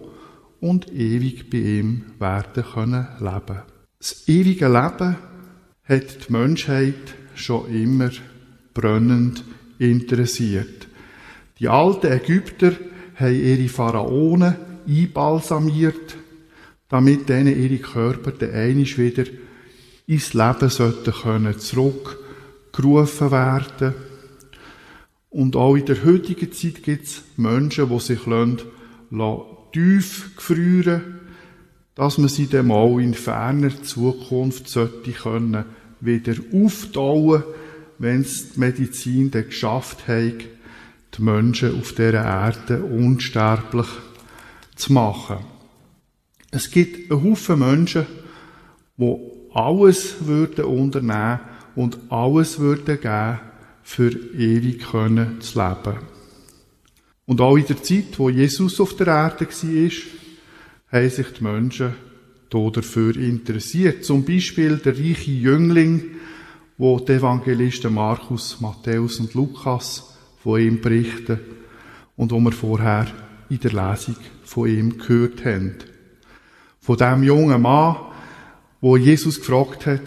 und 0.62 0.90
ewig 0.94 1.50
bei 1.50 1.58
ihm 1.58 2.06
werden 2.20 2.64
können 2.64 3.08
leben. 3.20 3.62
Das 4.00 4.28
ewige 4.30 4.68
Leben 4.68 5.18
hat 5.84 6.30
die 6.30 6.32
Menschheit 6.32 7.16
schon 7.36 7.70
immer 7.70 8.12
brennend 8.74 9.44
interessiert. 9.78 10.88
Die 11.60 11.68
alten 11.68 12.14
Ägypter 12.14 12.72
haben 13.16 13.36
ihre 13.36 13.68
Pharaonen 13.68 14.56
einbalsamiert 14.88 16.16
damit 16.90 17.30
denen 17.30 17.62
ihre 17.62 17.80
Körper 17.80 18.32
dann 18.32 18.52
einmal 18.52 18.98
wieder 18.98 19.24
ins 20.06 20.34
Leben 20.34 20.70
sollten 20.70 21.14
können 21.14 21.60
zurückgerufen 21.60 23.32
werden. 23.32 23.94
Und 25.30 25.56
auch 25.56 25.76
in 25.76 25.86
der 25.86 26.04
heutigen 26.06 26.52
Zeit 26.52 26.84
gibt 26.84 27.06
es 27.06 27.24
Menschen, 27.36 27.90
die 27.90 28.00
sich 28.00 28.26
lassen, 28.26 28.62
tief 29.74 30.36
gefrieren 30.36 31.18
dass 31.98 32.20
man 32.20 32.28
sie 32.30 32.46
dann 32.46 32.68
mal 32.68 33.02
in 33.02 33.16
ferner 33.16 33.82
Zukunft 33.82 34.70
sollte 34.70 35.12
können 35.14 35.66
wieder 36.00 36.36
auftauen, 36.54 37.42
wenn 37.98 38.22
es 38.22 38.54
die 38.54 38.60
Medizin 38.60 39.32
dann 39.32 39.48
geschafft 39.48 40.08
hat, 40.08 40.46
die 41.18 41.22
Menschen 41.24 41.80
auf 41.80 41.94
dieser 41.94 42.24
Erde 42.24 42.84
unsterblich 42.84 43.88
zu 44.76 44.94
machen. 44.94 45.38
Es 46.52 46.72
gibt 46.72 47.12
einen 47.12 47.24
Haufen 47.24 47.60
Menschen, 47.60 48.06
die 48.98 49.16
alles 49.54 50.26
würden 50.26 50.66
unternehmen 50.66 51.40
und 51.76 51.98
alles 52.10 52.60
würden 52.60 53.00
geben, 53.00 53.40
für 53.84 54.12
ewig 54.12 54.84
können 54.92 55.40
zu 55.42 55.60
leben. 55.60 55.98
Und 57.26 57.42
auch 57.42 57.58
in 57.58 57.66
der 57.66 57.82
Zeit, 57.84 58.18
wo 58.18 58.30
Jesus 58.30 58.80
auf 58.80 58.96
der 58.96 59.08
Erde 59.08 59.48
war, 59.48 59.92
haben 60.92 61.10
sich 61.10 61.28
die 61.34 61.44
Menschen 61.44 61.94
dafür 62.50 63.16
interessiert. 63.18 64.06
Zum 64.06 64.24
Beispiel 64.24 64.78
der 64.78 64.98
reiche 64.98 65.32
Jüngling, 65.32 66.04
wo 66.78 67.00
die 67.00 67.14
Evangelisten 67.14 67.94
Markus, 67.94 68.62
Matthäus 68.62 69.20
und 69.20 69.34
Lukas 69.34 70.18
von 70.42 70.62
ihm 70.62 70.80
berichten 70.80 71.40
und 72.16 72.32
wo 72.32 72.40
wir 72.40 72.52
vorher 72.52 73.08
in 73.50 73.60
der 73.60 73.72
Lesung 73.72 74.16
von 74.44 74.70
ihm 74.70 74.98
gehört 74.98 75.44
haben. 75.44 75.76
Von 76.88 76.96
dem 76.96 77.22
jungen 77.22 77.62
Mann, 77.62 77.98
wo 78.80 78.96
Jesus 78.96 79.40
gefragt 79.42 79.86
hat, 79.88 80.04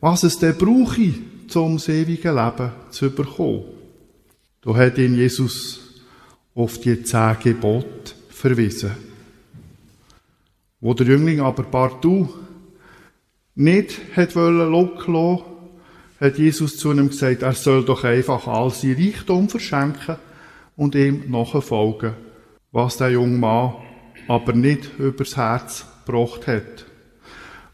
was 0.00 0.22
es 0.22 0.38
denn 0.38 0.56
brauche, 0.56 1.12
um 1.54 1.74
das 1.74 1.90
ewige 1.90 2.32
Leben 2.32 2.72
zu 2.88 3.10
bekommen. 3.10 3.64
Da 4.62 4.74
hat 4.74 4.96
ihn 4.96 5.16
Jesus 5.16 6.02
auf 6.54 6.80
die 6.80 7.02
zehn 7.02 7.36
Gebote 7.42 8.14
verwiesen. 8.30 8.92
Wo 10.80 10.94
der 10.94 11.08
Jüngling 11.08 11.40
aber 11.40 11.64
partout 11.64 12.30
nicht 13.54 14.00
hat 14.16 14.34
wollen 14.34 15.42
hat 16.18 16.38
Jesus 16.38 16.78
zu 16.78 16.90
ihm 16.90 17.10
gesagt, 17.10 17.42
er 17.42 17.52
soll 17.52 17.84
doch 17.84 18.02
einfach 18.02 18.46
all 18.46 18.70
sein 18.70 18.96
Reichtum 18.98 19.50
verschenken 19.50 20.16
und 20.74 20.94
ihm 20.94 21.30
nachfolgen. 21.30 22.14
Was 22.72 22.96
der 22.96 23.10
junge 23.10 23.36
Mann 23.36 23.74
aber 24.26 24.54
nicht 24.54 24.98
übers 24.98 25.36
Herz 25.36 25.84
gebracht 26.04 26.46
hat. 26.46 26.86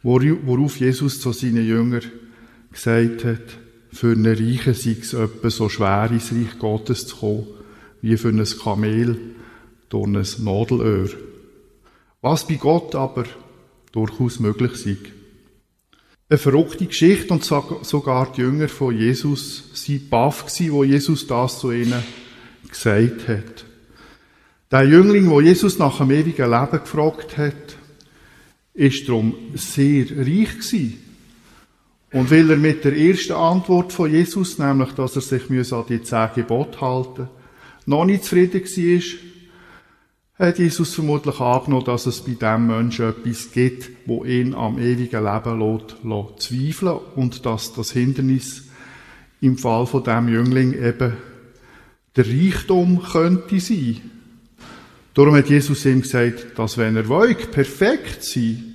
Worauf 0.03 0.77
Jesus 0.79 1.21
zu 1.21 1.33
seinen 1.33 1.67
Jüngern 1.67 2.03
gesagt 2.73 3.25
hat, 3.25 3.59
für 3.93 4.13
einen 4.13 4.27
Reichen 4.27 4.75
sei 4.75 4.97
es 5.01 5.13
etwa 5.13 5.51
so 5.51 5.69
schwer, 5.69 6.09
ins 6.11 6.33
Reich 6.33 6.59
Gottes 6.59 7.07
zu 7.07 7.17
kommen, 7.17 7.47
wie 8.03 8.17
für 8.17 8.29
ein 8.29 8.45
Kamel 8.63 9.19
durch 9.89 10.07
ein 10.07 10.45
Nadelöhr. 10.45 11.11
Was 12.23 12.47
bei 12.47 12.55
Gott 12.55 12.95
aber 12.95 13.25
durchaus 13.93 14.39
möglich 14.39 14.77
sei. 14.77 14.97
Eine 16.29 16.39
verrückte 16.39 16.87
Geschichte 16.87 17.33
und 17.33 17.45
sogar 17.45 18.33
die 18.33 18.43
Jünger 18.43 18.69
von 18.69 18.97
Jesus 18.97 19.65
sind 19.75 20.09
baff 20.11 20.45
wo 20.71 20.85
Jesus 20.85 21.27
das 21.27 21.59
zu 21.59 21.73
ihnen 21.73 22.03
gesagt 22.69 23.27
hat. 23.27 23.65
Der 24.71 24.85
Jüngling, 24.85 25.29
wo 25.29 25.41
Jesus 25.41 25.79
nach 25.79 25.99
dem 25.99 26.13
ewigen 26.13 26.49
Leben 26.49 26.81
gefragt 26.81 27.37
hat, 27.37 27.77
ist 28.81 29.07
darum 29.07 29.35
sehr 29.55 30.07
reich 30.17 30.59
gewesen. 30.59 30.99
Und 32.13 32.31
weil 32.31 32.51
er 32.51 32.57
mit 32.57 32.83
der 32.85 32.97
ersten 32.97 33.35
Antwort 33.35 33.93
von 33.93 34.11
Jesus, 34.11 34.59
nämlich, 34.59 34.93
dass 34.93 35.17
er 35.17 35.23
sich 35.23 35.51
an 35.73 35.85
die 35.89 36.03
zehn 36.03 36.29
Gebote 36.35 36.81
halten 36.81 37.29
noch 37.87 38.05
nicht 38.05 38.25
zufrieden 38.25 38.63
war, 38.63 40.47
hat 40.47 40.59
Jesus 40.59 40.95
vermutlich 40.95 41.39
angenommen, 41.41 41.85
dass 41.85 42.07
es 42.07 42.23
bei 42.23 42.33
dem 42.33 42.67
Menschen 42.67 43.11
etwas 43.11 43.53
gibt, 43.53 43.91
wo 44.07 44.25
ihn 44.25 44.55
am 44.55 44.79
ewigen 44.79 45.25
Leben 45.25 45.61
lässt, 45.61 45.97
lässt 46.03 46.41
zweifeln 46.41 47.01
und 47.17 47.45
dass 47.45 47.75
das 47.75 47.93
Hindernis 47.93 48.65
im 49.43 49.59
Fall 49.59 49.87
von 49.87 50.03
dem 50.03 50.29
Jüngling 50.29 50.73
eben 50.73 51.17
der 52.17 52.27
Reichtum 52.27 53.03
könnte 53.03 53.61
sein. 53.61 54.01
Darum 55.15 55.35
hat 55.35 55.51
Jesus 55.51 55.85
ihm 55.85 56.03
gesagt, 56.03 56.59
dass 56.59 56.79
wenn 56.79 56.97
er 56.97 57.09
will, 57.09 57.35
perfekt 57.35 58.25
sein, 58.25 58.70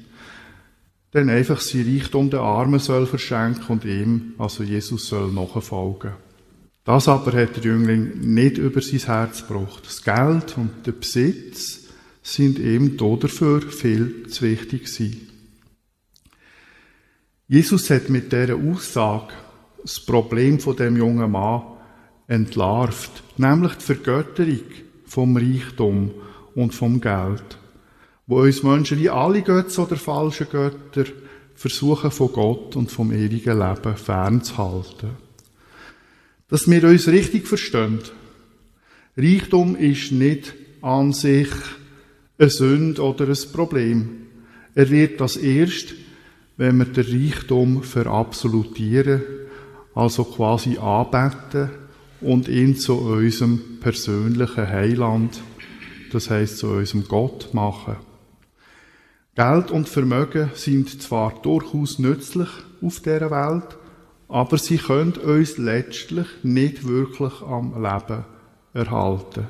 dann 1.15 1.30
einfach 1.30 1.62
sein 1.62 1.86
Reichtum 1.88 2.30
den 2.30 2.41
Armen 2.41 2.80
soll 2.80 3.06
verschenken 3.06 3.67
und 3.69 3.86
ihm, 3.86 4.34
also 4.38 4.63
Jesus, 4.63 5.08
soll 5.08 5.32
nachfolgen. 5.32 6.12
Das 6.84 7.08
aber 7.08 7.32
hat 7.32 7.56
der 7.56 7.63
Jüngling 7.63 8.19
nicht 8.34 8.58
über 8.58 8.82
sein 8.82 8.99
Herz 8.99 9.47
gebracht. 9.47 9.86
Das 9.86 10.04
Geld 10.04 10.58
und 10.58 10.86
der 10.86 10.91
Besitz 10.91 11.86
sind 12.21 12.60
ihm 12.60 12.97
dafür 12.97 13.62
viel 13.62 14.28
zu 14.28 14.43
wichtig 14.43 14.84
gewesen. 14.84 15.30
Jesus 17.47 17.89
hat 17.89 18.10
mit 18.10 18.34
dieser 18.34 18.56
Aussage 18.56 19.34
das 19.84 20.01
Problem 20.01 20.60
von 20.60 20.75
dem 20.75 20.97
jungen 20.97 21.32
Mann 21.32 21.63
entlarvt, 22.28 23.23
nämlich 23.38 23.75
die 23.75 23.86
Vergötterung 23.86 24.65
vom 25.06 25.38
Reichtum 25.38 26.12
und 26.56 26.75
vom 26.75 26.99
Geld, 26.99 27.58
wo 28.27 28.41
uns 28.41 28.63
Menschen 28.63 28.99
wie 28.99 29.09
alle 29.09 29.41
Götter 29.41 29.83
oder 29.83 29.95
falsche 29.97 30.45
Götter 30.45 31.05
versuchen 31.55 32.11
von 32.11 32.31
Gott 32.33 32.75
und 32.75 32.91
vom 32.91 33.11
ewigen 33.11 33.59
Leben 33.59 33.95
fernzuhalten. 33.95 35.11
Dass 36.47 36.69
wir 36.69 36.83
uns 36.83 37.07
richtig 37.07 37.47
verstehen. 37.47 37.99
Reichtum 39.17 39.75
ist 39.75 40.11
nicht 40.11 40.53
an 40.81 41.13
sich 41.13 41.49
eine 42.38 42.49
Sünde 42.49 43.01
oder 43.01 43.27
ein 43.27 43.51
Problem. 43.53 44.27
Er 44.75 44.89
wird 44.89 45.21
das 45.21 45.38
erst, 45.38 45.95
wenn 46.57 46.77
wir 46.77 46.85
den 46.85 47.05
Reichtum 47.05 47.81
verabsolutieren, 47.83 49.23
also 49.93 50.25
quasi 50.25 50.77
anbeten 50.77 51.69
und 52.21 52.49
ihn 52.49 52.75
zu 52.75 52.95
unserem 52.95 53.79
persönlichen 53.79 54.67
Heiland, 54.67 55.41
das 56.11 56.29
heißt 56.29 56.57
zu 56.57 56.67
unserem 56.67 57.07
Gott 57.07 57.53
machen. 57.53 57.95
Geld 59.36 59.69
und 59.69 59.89
Vermögen 59.89 60.52
sind 60.54 61.02
zwar 61.02 61.41
durchaus 61.41 62.00
nützlich 62.00 62.48
auf 62.82 63.02
der 63.02 63.30
Welt, 63.30 63.78
aber 64.30 64.58
sie 64.58 64.78
können 64.78 65.12
uns 65.12 65.58
letztlich 65.58 66.28
nicht 66.43 66.88
wirklich 66.88 67.41
am 67.41 67.74
Leben 67.84 68.24
erhalten. 68.74 69.48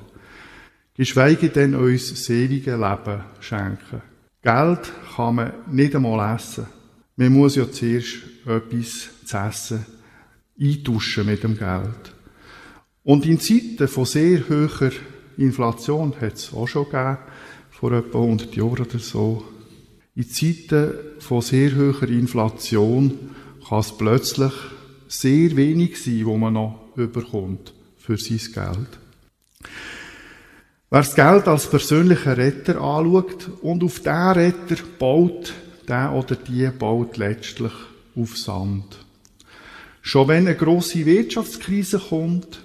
Geschweige 0.95 1.49
denn 1.49 1.75
uns 1.75 2.09
das 2.09 2.29
ewige 2.31 2.71
Leben 2.71 3.23
schenken. 3.41 4.01
Geld 4.41 4.91
kann 5.15 5.35
man 5.35 5.53
nicht 5.69 5.95
einmal 5.95 6.35
essen. 6.35 6.65
Man 7.15 7.33
muss 7.33 7.55
ja 7.55 7.71
zuerst 7.71 8.23
etwas 8.45 9.09
zu 9.23 9.37
essen 9.37 9.85
eintauschen 10.59 11.27
mit 11.27 11.43
dem 11.43 11.57
Geld. 11.57 12.15
Und 13.03 13.25
in 13.25 13.39
Zeiten 13.39 13.87
von 13.87 14.05
sehr 14.05 14.49
hoher 14.49 14.91
Inflation 15.37 16.13
hat 16.19 16.33
es 16.33 16.53
auch 16.53 16.67
schon 16.67 16.85
gegeben, 16.85 17.17
vor 17.69 17.91
etwa 17.91 18.19
100 18.19 18.55
Jahren 18.55 18.79
oder 18.79 18.99
so. 18.99 19.45
In 20.17 20.29
Zeiten 20.29 20.93
von 21.19 21.41
sehr 21.41 21.75
hoher 21.75 22.07
Inflation 22.07 23.31
kann 23.67 23.79
es 23.79 23.97
plötzlich 23.97 24.53
sehr 25.09 25.57
wenig 25.57 26.01
sein, 26.01 26.25
wo 26.25 26.37
man 26.37 26.53
noch 26.53 26.89
überkommt 26.95 27.73
für 27.97 28.17
sein 28.17 28.39
Geld. 28.53 28.87
Wer 30.89 31.01
das 31.01 31.15
Geld 31.15 31.49
als 31.49 31.69
persönlichen 31.69 32.31
Retter 32.31 32.79
anschaut 32.79 33.49
und 33.61 33.83
auf 33.83 33.99
diesen 33.99 34.31
Retter 34.31 34.77
baut, 34.97 35.53
der 35.89 36.13
oder 36.13 36.37
die 36.37 36.69
baut 36.69 37.17
letztlich 37.17 37.73
auf 38.15 38.37
Sand. 38.37 38.97
Schon 40.01 40.29
wenn 40.29 40.47
eine 40.47 40.55
große 40.55 41.05
Wirtschaftskrise 41.05 41.99
kommt, 41.99 42.63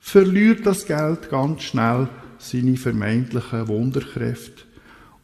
verliert 0.00 0.66
das 0.66 0.84
Geld 0.84 1.30
ganz 1.30 1.62
schnell 1.62 2.10
seine 2.38 2.76
vermeintlichen 2.76 3.68
Wunderkräfte. 3.68 4.64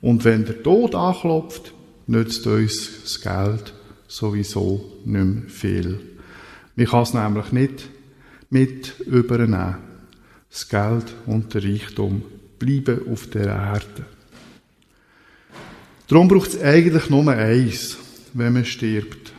Und 0.07 0.25
wenn 0.25 0.45
der 0.45 0.63
Tod 0.63 0.95
anklopft, 0.95 1.75
nützt 2.07 2.47
uns 2.47 3.03
das 3.03 3.21
Geld 3.21 3.75
sowieso 4.07 5.01
nicht 5.05 5.25
mehr 5.25 5.49
viel. 5.49 6.01
Man 6.77 6.87
kann 6.87 7.03
es 7.03 7.13
nämlich 7.13 7.51
nicht 7.51 7.89
mit 8.49 9.01
übernehmen. 9.01 9.79
Das 10.49 10.69
Geld 10.69 11.13
und 11.27 11.53
der 11.53 11.65
Reichtum 11.65 12.23
bleiben 12.57 13.01
auf 13.13 13.27
der 13.31 13.47
Erde. 13.47 14.07
Darum 16.07 16.29
braucht 16.29 16.51
es 16.51 16.63
eigentlich 16.63 17.11
nur 17.11 17.27
eins, 17.27 17.97
wenn 18.33 18.53
man 18.53 18.65
stirbt. 18.65 19.33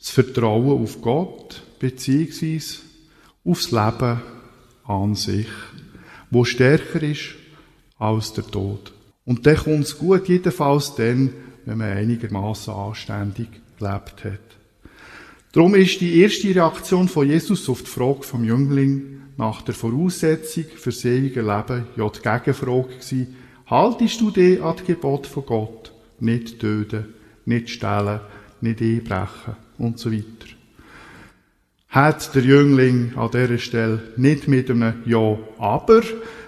Das 0.00 0.10
Vertrauen 0.10 0.82
auf 0.82 1.00
Gott, 1.00 1.62
beziehungsweise 1.78 2.78
aufs 3.44 3.70
Leben 3.70 4.20
an 4.82 5.14
sich, 5.14 5.46
wo 6.32 6.44
stärker 6.44 7.04
ist 7.04 7.36
als 8.00 8.32
der 8.32 8.48
Tod. 8.48 8.90
Und 9.26 9.46
dann 9.46 9.56
kommt 9.56 9.84
es 9.84 9.98
gut, 9.98 10.28
jedenfalls 10.28 10.94
dann, 10.96 11.30
wenn 11.64 11.78
man 11.78 11.92
einigermaßen 11.92 12.74
anständig 12.74 13.48
gelebt 13.78 14.24
hat. 14.24 14.40
Darum 15.52 15.74
ist 15.74 16.00
die 16.00 16.20
erste 16.20 16.54
Reaktion 16.54 17.08
von 17.08 17.28
Jesus 17.28 17.68
auf 17.68 17.82
die 17.82 17.90
Frage 17.90 18.22
vom 18.22 18.44
Jüngling 18.44 19.22
nach 19.36 19.62
der 19.62 19.74
Voraussetzung 19.74 20.64
für 20.76 20.90
das 20.90 21.04
ewige 21.04 21.42
Leben 21.42 21.86
ja 21.96 22.08
die 22.08 22.20
Gegenfrage 22.20 22.88
gewesen, 22.88 23.36
haltest 23.66 24.20
du 24.20 24.30
dich 24.30 24.62
an 24.62 24.76
die 24.80 24.92
Gebot 24.92 25.26
von 25.26 25.46
Gott? 25.46 25.92
Nicht 26.20 26.60
töten, 26.60 27.14
nicht 27.44 27.70
stehlen, 27.70 28.20
nicht 28.60 28.80
einbrechen 28.80 29.56
und 29.78 29.98
so 29.98 30.12
weiter. 30.12 30.24
Hat 31.88 32.34
der 32.34 32.42
Jüngling 32.42 33.12
an 33.16 33.30
dieser 33.30 33.58
Stelle 33.58 34.02
nicht 34.16 34.48
mit 34.48 34.70
einem 34.70 35.02
Ja, 35.06 35.38
aber 35.58 36.02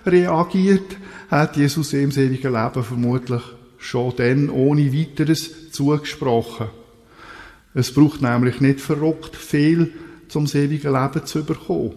reagiert, 0.07 0.97
hat 1.31 1.57
Jesus 1.57 1.93
ihm 1.93 2.11
das 2.11 2.17
Leben 2.19 2.85
vermutlich 2.85 3.43
schon 3.79 4.15
dann 4.17 4.51
ohne 4.51 4.93
weiteres 4.93 5.71
zugesprochen. 5.71 6.69
Es 7.75 7.93
braucht 7.93 8.23
nämlich 8.23 8.61
nicht 8.61 8.81
verrückt 8.81 9.37
viel, 9.37 9.93
zum 10.29 10.47
das 10.47 10.83
Leben 10.85 11.27
zu 11.27 11.45
bekommen. 11.45 11.95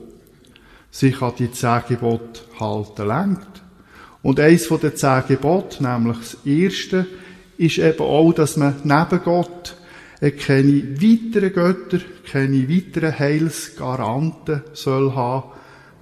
Sich 0.91 1.22
an 1.22 1.34
die 1.38 1.52
zehn 1.52 1.82
Gebote 1.88 2.41
halten 2.60 3.08
lenkt. 3.08 3.62
Und 4.22 4.39
eins 4.39 4.65
von 4.65 4.80
den 4.80 4.95
zehn 4.95 5.24
Geboten, 5.28 5.86
nämlich 5.86 6.17
das 6.17 6.38
erste, 6.45 7.06
ist 7.58 7.78
eben 7.78 8.02
auch, 8.02 8.34
dass 8.34 8.58
man 8.58 8.76
neben 8.84 9.24
Gott 9.24 9.76
keine 10.19 11.02
weiteren 11.02 11.54
Götter, 11.54 12.00
keine 12.30 12.69
weiteren 12.69 13.17
Heilsgaranten 13.17 14.63
soll 14.74 15.13
haben, 15.13 15.52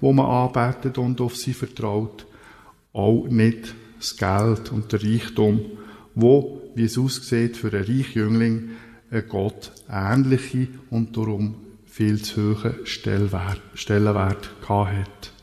wo 0.02 0.14
man 0.14 0.26
arbeitet 0.26 0.98
und 0.98 1.22
auf 1.22 1.36
sie 1.36 1.54
vertraut. 1.54 2.26
Auch 2.94 3.28
nicht 3.28 3.74
das 3.98 4.16
Geld 4.18 4.72
und 4.72 4.92
der 4.92 5.04
Reichtum, 5.04 5.62
wo, 6.16 6.62
wie 6.76 6.86
es 6.86 6.98
aussieht, 6.98 7.58
für 7.58 7.72
einen 7.72 7.86
reichen 7.86 8.14
Jüngling 8.14 8.70
ein 9.10 9.24
Gott 9.28 9.72
ähnliche 9.90 10.68
und 10.90 11.16
darum 11.16 11.56
viel 11.86 12.22
zu 12.22 12.64
hohen 12.64 12.86
Stellenwert, 12.86 13.62
Stellenwert 13.74 14.50
hat. 14.68 15.34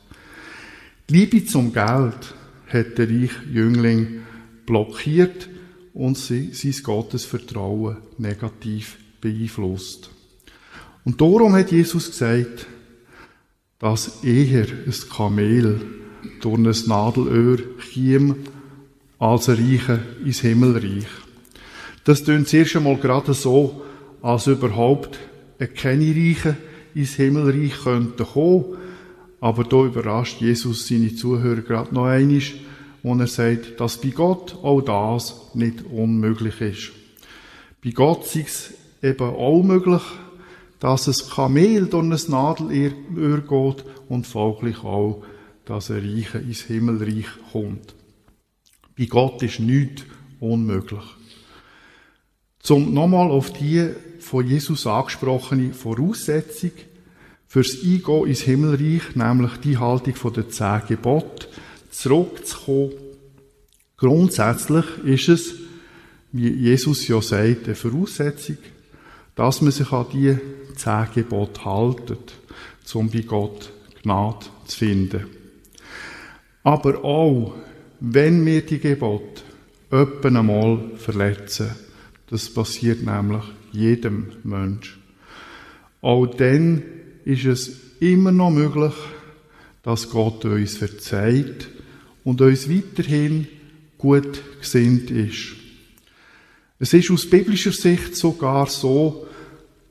Die 1.09 1.14
Liebe 1.14 1.45
zum 1.45 1.73
Geld 1.73 2.35
hat 2.69 2.99
der 2.99 3.09
reiche 3.09 3.45
Jüngling 3.51 4.23
blockiert 4.67 5.49
und 5.93 6.17
sein 6.17 6.51
Gottesvertrauen 6.83 7.99
negativ 8.19 8.99
beeinflusst. 9.21 10.11
Und 11.05 11.21
darum 11.21 11.55
hat 11.55 11.71
Jesus 11.71 12.11
gesagt, 12.11 12.67
dass 13.85 14.25
eher 14.25 14.64
ein 14.64 14.94
Kamel 15.14 15.79
durch 16.40 16.57
ein 16.57 16.88
Nadelöhr 16.88 17.59
käme, 17.92 18.37
als 19.18 19.51
ein 19.51 19.57
Reicher 19.57 19.99
ins 20.25 20.40
Himmelreich. 20.40 21.05
Das 22.05 22.25
tönt 22.25 22.49
zuerst 22.49 22.77
einmal 22.77 22.97
gerade 22.97 23.35
so, 23.35 23.83
als 24.23 24.47
überhaupt 24.47 25.18
keine 25.77 26.16
Reichen 26.16 26.57
ins 26.94 27.16
Himmelreich 27.16 27.75
könnten 27.85 28.25
kommen. 28.25 28.79
Aber 29.42 29.64
da 29.64 29.85
überrascht 29.85 30.40
Jesus 30.40 30.88
seine 30.88 31.14
Zuhörer 31.14 31.61
gerade 31.61 31.94
noch 31.94 32.07
einmal, 32.07 32.40
wo 33.03 33.14
er 33.14 33.27
sagt, 33.27 33.79
dass 33.81 34.01
bei 34.01 34.09
Gott 34.09 34.57
auch 34.62 34.81
das 34.81 35.51
nicht 35.53 35.85
unmöglich 35.92 36.59
ist. 36.62 36.92
Bei 37.85 37.90
Gott 37.90 38.25
ist 38.35 38.37
es 38.37 38.73
eben 39.03 39.29
auch 39.29 39.62
möglich, 39.62 40.01
dass 40.80 41.06
es 41.06 41.30
Kamel 41.30 41.87
durch 41.87 42.04
ein 42.04 42.30
Nadelöhr 42.30 43.40
geht 43.40 43.84
und 44.08 44.26
folglich 44.26 44.78
auch, 44.84 45.22
dass 45.64 45.90
ein 45.90 46.00
Reicher 46.00 46.40
ins 46.40 46.62
Himmelreich 46.62 47.26
kommt. 47.52 47.94
Bei 48.96 49.06
Gott 49.06 49.42
ist 49.42 49.60
nichts 49.60 50.04
unmöglich. 50.40 51.04
Zum 52.60 52.94
nochmal 52.94 53.30
auf 53.30 53.52
die 53.52 53.90
von 54.20 54.46
Jesus 54.46 54.87
angesprochene 54.87 55.74
Voraussetzung 55.74 56.72
fürs 57.46 57.82
Eingehen 57.82 58.26
ins 58.26 58.40
Himmelreich, 58.42 59.14
nämlich 59.14 59.56
die 59.58 59.78
Haltung 59.78 60.32
der 60.32 60.48
zehn 60.48 60.82
Gebote, 60.88 61.48
zurückzukommen. 61.90 62.92
Grundsätzlich 63.96 64.84
ist 65.04 65.28
es, 65.28 65.54
wie 66.32 66.50
Jesus 66.50 67.06
ja 67.06 67.22
sagt, 67.22 67.66
eine 67.66 67.74
Voraussetzung, 67.74 68.56
dass 69.35 69.61
man 69.61 69.73
sich 69.73 69.90
an 69.92 70.07
die 70.12 70.37
zehn 70.77 71.07
Gebote 71.14 71.64
haltet, 71.64 72.35
um 72.92 73.11
bei 73.11 73.20
Gott 73.20 73.73
Gnade 74.03 74.47
zu 74.66 74.79
finden. 74.79 75.27
Aber 76.62 77.05
auch, 77.05 77.55
wenn 78.01 78.44
wir 78.44 78.62
die 78.62 78.79
Gebote 78.79 79.42
öppen 79.90 80.37
einmal 80.37 80.90
verletzen, 80.97 81.70
das 82.31 82.53
passiert 82.53 83.03
nämlich 83.03 83.44
jedem 83.73 84.33
Mensch. 84.44 84.99
Auch 86.01 86.27
dann 86.27 86.83
ist 87.25 87.44
es 87.44 87.81
immer 88.01 88.33
noch 88.33 88.51
möglich, 88.51 88.94
dass 89.83 90.11
Gott 90.11 90.44
uns 90.44 90.77
verzeiht 90.77 91.68
und 92.25 92.40
uns 92.40 92.68
weiterhin 92.70 93.47
gut 93.99 94.42
gesinnt 94.61 95.11
ist. 95.11 95.63
Es 96.78 96.92
ist 96.92 97.10
aus 97.10 97.28
biblischer 97.28 97.72
Sicht 97.72 98.16
sogar 98.16 98.66
so, 98.66 99.26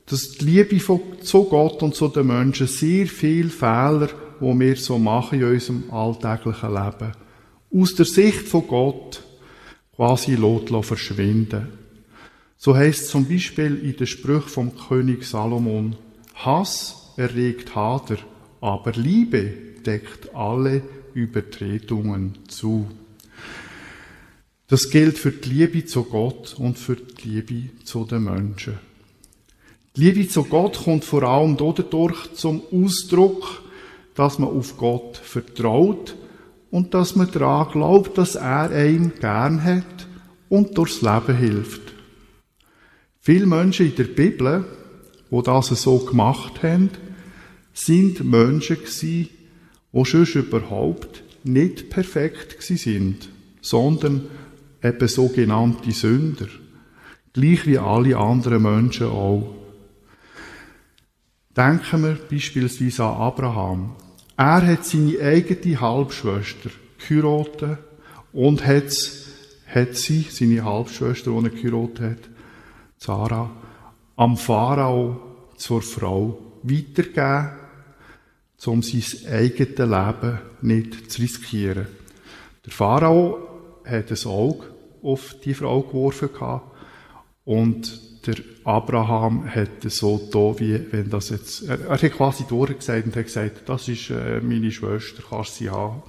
dass 0.06 0.32
die 0.32 0.44
Liebe 0.44 1.00
zu 1.22 1.44
Gott 1.44 1.82
und 1.82 1.94
zu 1.94 2.08
den 2.08 2.26
Menschen 2.26 2.66
sehr 2.66 3.06
viele 3.06 3.48
Fehler, 3.48 4.10
die 4.40 4.60
wir 4.60 4.76
so 4.76 4.98
machen 4.98 5.40
in 5.40 5.46
unserem 5.46 5.90
alltäglichen 5.90 6.74
Leben, 6.74 7.12
aus 7.72 7.94
der 7.94 8.04
Sicht 8.04 8.46
von 8.48 8.66
Gott 8.66 9.22
quasi 9.96 10.34
lot 10.34 10.68
verschwinden. 10.84 11.68
So 12.56 12.76
heißt 12.76 13.08
zum 13.08 13.26
Beispiel 13.28 13.76
in 13.76 13.96
den 13.96 14.06
Sprüchen 14.06 14.48
vom 14.48 14.72
König 14.76 15.24
Salomon, 15.24 15.96
Hass 16.34 17.12
erregt 17.16 17.74
Hader, 17.74 18.18
aber 18.60 18.92
Liebe 18.92 19.52
deckt 19.84 20.34
alle 20.34 20.82
Übertretungen 21.14 22.38
zu. 22.48 22.86
Das 24.74 24.90
gilt 24.90 25.18
für 25.18 25.30
die 25.30 25.50
Liebe 25.50 25.84
zu 25.84 26.02
Gott 26.02 26.56
und 26.58 26.80
für 26.80 26.96
die 26.96 27.28
Liebe 27.28 27.84
zu 27.84 28.04
den 28.04 28.24
Menschen. 28.24 28.80
Die 29.94 30.00
Liebe 30.00 30.26
zu 30.26 30.42
Gott 30.42 30.82
kommt 30.82 31.04
vor 31.04 31.22
allem 31.22 31.56
dadurch 31.56 32.34
zum 32.34 32.60
Ausdruck, 32.72 33.62
dass 34.16 34.40
man 34.40 34.48
auf 34.48 34.76
Gott 34.76 35.16
vertraut 35.16 36.16
und 36.72 36.92
dass 36.92 37.14
man 37.14 37.30
daran 37.30 37.70
glaubt, 37.70 38.18
dass 38.18 38.34
er 38.34 38.70
einem 38.70 39.12
gern 39.20 39.62
hat 39.62 40.08
und 40.48 40.76
durchs 40.76 41.02
Leben 41.02 41.36
hilft. 41.36 41.92
Viele 43.20 43.46
Menschen 43.46 43.86
in 43.86 43.94
der 43.94 44.02
Bibel, 44.02 44.64
wo 45.30 45.40
das 45.40 45.68
so 45.68 45.98
gemacht 45.98 46.64
haben, 46.64 46.90
sind 47.72 48.24
Menschen 48.24 48.78
gewesen, 48.78 49.28
die 49.92 50.04
schon 50.04 50.24
überhaupt 50.24 51.22
nicht 51.44 51.90
perfekt 51.90 52.60
sind, 52.60 53.28
sondern 53.60 54.22
eben 54.84 55.08
sogenannte 55.08 55.90
Sünder. 55.92 56.48
Gleich 57.32 57.66
wie 57.66 57.78
alle 57.78 58.16
anderen 58.16 58.62
Menschen 58.62 59.08
auch. 59.08 59.54
Denken 61.56 62.02
wir 62.02 62.18
beispielsweise 62.30 63.04
an 63.04 63.16
Abraham. 63.16 63.96
Er 64.36 64.66
hat 64.66 64.84
seine 64.84 65.18
eigene 65.20 65.80
Halbschwester 65.80 66.70
geheiratet 66.98 67.78
und 68.32 68.66
hat, 68.66 68.92
hat 69.66 69.96
sie, 69.96 70.26
seine 70.30 70.64
Halbschwester, 70.64 71.30
die 71.30 71.46
er 71.46 71.50
geheiratet 71.50 72.00
hat, 72.00 72.30
Sarah, 72.98 73.50
am 74.16 74.36
Pharao 74.36 75.20
zur 75.56 75.82
Frau 75.82 76.38
weitergeben, 76.62 77.50
um 78.66 78.82
sein 78.82 79.32
eigenes 79.32 79.78
Leben 79.78 80.38
nicht 80.62 81.10
zu 81.10 81.22
riskieren. 81.22 81.86
Der 82.64 82.72
Pharao 82.72 83.48
hat 83.84 84.10
ein 84.10 84.26
Auge 84.26 84.73
auf 85.04 85.36
die 85.44 85.54
Frau 85.54 85.82
geworfen 85.82 86.30
und 87.44 88.00
der 88.26 88.36
Abraham 88.64 89.44
hat 89.48 89.82
so 89.88 90.28
da, 90.32 90.58
wie 90.58 90.80
wenn 90.90 91.10
das 91.10 91.28
jetzt, 91.28 91.68
er, 91.68 91.78
er 91.80 92.00
hat 92.00 92.12
quasi 92.12 92.44
durchgesagt 92.48 93.06
und 93.06 93.16
hat 93.16 93.24
gesagt, 93.26 93.68
das 93.68 93.88
ist 93.88 94.10
äh, 94.10 94.40
meine 94.40 94.70
Schwester, 94.70 95.22
kannst 95.28 95.56
sie 95.56 95.68
haben. 95.68 96.02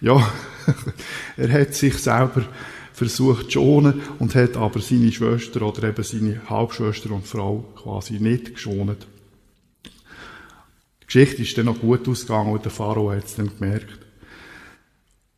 Ja, 0.00 0.16
er 1.36 1.52
hat 1.52 1.74
sich 1.74 1.94
selber 1.98 2.44
versucht 2.92 3.46
zu 3.46 3.50
schonen 3.52 4.02
und 4.18 4.34
hat 4.34 4.56
aber 4.56 4.80
seine 4.80 5.10
Schwester 5.10 5.62
oder 5.62 5.88
eben 5.88 6.02
seine 6.02 6.48
Halbschwester 6.48 7.10
und 7.10 7.26
Frau 7.26 7.64
quasi 7.76 8.14
nicht 8.14 8.54
geschont. 8.54 9.06
Die 11.02 11.06
Geschichte 11.06 11.42
ist 11.42 11.56
dann 11.58 11.66
noch 11.66 11.80
gut 11.80 12.08
ausgegangen 12.08 12.52
und 12.52 12.64
der 12.64 12.72
Pharao 12.72 13.10
hat 13.10 13.24
es 13.24 13.36
dann 13.36 13.50
gemerkt. 13.56 13.98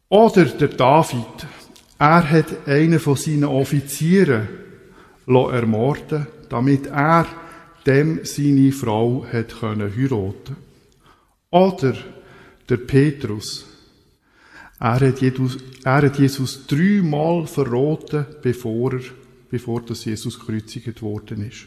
Oder 0.09 0.47
der 0.47 0.69
David, 0.69 1.47
er 2.01 2.31
hat 2.31 2.67
einen 2.67 2.99
von 2.99 3.15
seinen 3.15 3.45
Offizieren 3.45 4.49
ermorden 5.27 6.27
damit 6.49 6.87
er 6.87 7.27
dem 7.87 8.25
seine 8.25 8.73
Frau 8.73 9.25
hat 9.31 9.61
können 9.61 9.95
heiraten. 9.95 10.57
Oder 11.51 11.95
der 12.69 12.77
Petrus, 12.79 13.67
er 14.79 15.01
hat 15.01 15.21
Jesus, 15.21 15.59
er 15.85 16.03
hat 16.03 16.19
Jesus 16.19 16.67
dreimal 16.67 17.47
verraten, 17.47 18.27
bevor 18.43 18.95
er, 18.95 19.03
bevor 19.51 19.83
das 19.83 20.05
Jesus 20.05 20.39
gekreuzigt 20.39 21.03
worden 21.03 21.47
ist. 21.49 21.67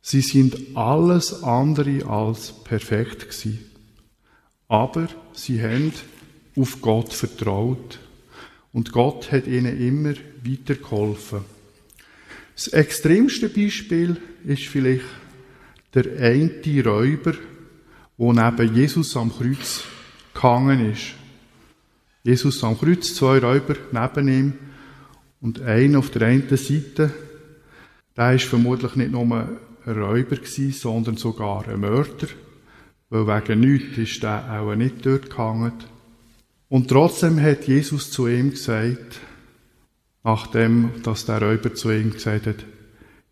Sie 0.00 0.22
sind 0.22 0.76
alles 0.76 1.42
andere 1.42 2.04
als 2.06 2.52
perfekt 2.64 3.30
gewesen. 3.30 3.60
Aber 4.66 5.06
sie 5.32 5.62
haben 5.62 5.92
auf 6.56 6.80
Gott 6.80 7.12
vertraut. 7.12 8.00
Und 8.72 8.92
Gott 8.92 9.30
hat 9.32 9.46
ihnen 9.46 9.78
immer 9.78 10.14
weitergeholfen. 10.44 11.40
Das 12.54 12.68
extremste 12.68 13.48
Beispiel 13.48 14.16
ist 14.44 14.66
vielleicht 14.66 15.04
der 15.94 16.04
eine 16.18 16.84
Räuber, 16.84 17.34
wo 18.16 18.32
neben 18.32 18.74
Jesus 18.74 19.16
am 19.16 19.32
Kreuz 19.32 19.84
gehangen 20.32 20.92
ist. 20.92 21.14
Jesus 22.24 22.62
am 22.62 22.78
Kreuz, 22.78 23.14
zwei 23.14 23.38
Räuber 23.38 23.76
neben 23.90 24.28
ihm 24.28 24.52
und 25.40 25.60
einer 25.62 25.98
auf 25.98 26.10
der 26.10 26.28
einen 26.28 26.56
Seite, 26.56 27.12
der 28.16 28.34
ist 28.34 28.44
vermutlich 28.44 28.94
nicht 28.94 29.10
nur 29.10 29.22
ein 29.22 29.58
Räuber 29.86 30.36
gewesen, 30.36 30.72
sondern 30.72 31.16
sogar 31.16 31.66
ein 31.66 31.80
Mörder, 31.80 32.28
weil 33.10 33.26
wegen 33.26 33.60
nichts 33.60 33.98
ist 33.98 34.22
der 34.22 34.60
auch 34.60 34.74
nicht 34.74 35.04
dort 35.04 35.30
gehangen. 35.30 35.72
Und 36.72 36.88
trotzdem 36.88 37.38
hat 37.38 37.68
Jesus 37.68 38.10
zu 38.10 38.26
ihm 38.26 38.52
gesagt, 38.52 39.20
nachdem, 40.24 40.88
dass 41.02 41.26
der 41.26 41.42
Räuber 41.42 41.74
zu 41.74 41.90
ihm 41.90 42.12
gesagt 42.12 42.46
hat, 42.46 42.64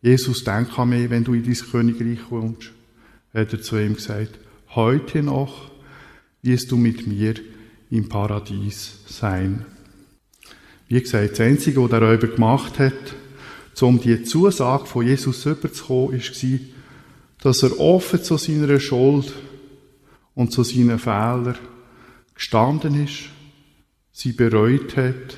Jesus, 0.02 0.44
denk 0.44 0.78
an 0.78 0.90
mich, 0.90 1.08
wenn 1.08 1.24
du 1.24 1.32
in 1.32 1.44
dein 1.44 1.54
Königreich 1.54 2.18
kommst, 2.28 2.70
hat 3.32 3.50
er 3.54 3.62
zu 3.62 3.78
ihm 3.78 3.94
gesagt, 3.94 4.38
heute 4.74 5.22
noch 5.22 5.70
wirst 6.42 6.70
du 6.70 6.76
mit 6.76 7.06
mir 7.06 7.32
im 7.90 8.10
Paradies 8.10 8.98
sein. 9.06 9.64
Wie 10.88 11.00
gesagt, 11.00 11.32
das 11.32 11.40
Einzige, 11.40 11.82
was 11.82 11.88
der 11.88 12.02
Räuber 12.02 12.26
gemacht 12.26 12.78
hat, 12.78 13.14
um 13.80 13.98
die 13.98 14.22
Zusage 14.22 14.84
von 14.84 15.06
Jesus 15.06 15.46
überzukommen, 15.46 16.20
war, 16.20 16.58
dass 17.42 17.62
er 17.62 17.80
offen 17.80 18.22
zu 18.22 18.36
seiner 18.36 18.78
Schuld 18.80 19.32
und 20.34 20.52
zu 20.52 20.62
seinen 20.62 20.98
Fehlern 20.98 21.56
gestanden 22.40 23.04
ist, 23.04 23.28
sie 24.12 24.32
bereut 24.32 24.96
hat 24.96 25.36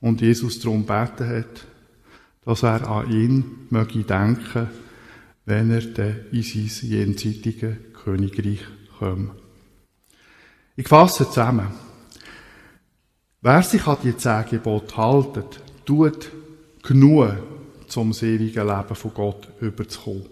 und 0.00 0.22
Jesus 0.22 0.58
darum 0.58 0.86
beten 0.86 1.28
hat, 1.28 1.66
dass 2.42 2.62
er 2.62 2.88
an 2.88 3.12
ihn 3.12 3.66
möge 3.68 4.02
denken, 4.04 4.68
wenn 5.44 5.70
er 5.70 5.82
dann 5.82 6.24
in 6.32 6.42
sein 6.42 6.70
jenseitiges 6.80 7.76
Königreich 8.02 8.62
kommt. 8.98 9.32
Ich 10.74 10.88
fasse 10.88 11.26
zusammen. 11.26 11.68
Wer 13.42 13.62
sich 13.62 13.86
an 13.86 13.98
die 14.02 14.16
zehn 14.16 14.46
Gebote 14.48 14.96
haltet, 14.96 15.60
tut 15.84 16.30
genug, 16.82 17.34
zum 17.88 18.12
ewigen 18.12 18.66
Leben 18.66 18.94
von 18.94 19.14
Gott 19.14 19.48
überzukommen. 19.60 20.26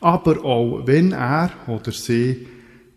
Aber 0.00 0.44
auch 0.44 0.86
wenn 0.86 1.12
er 1.12 1.50
oder 1.68 1.92
sie 1.92 2.46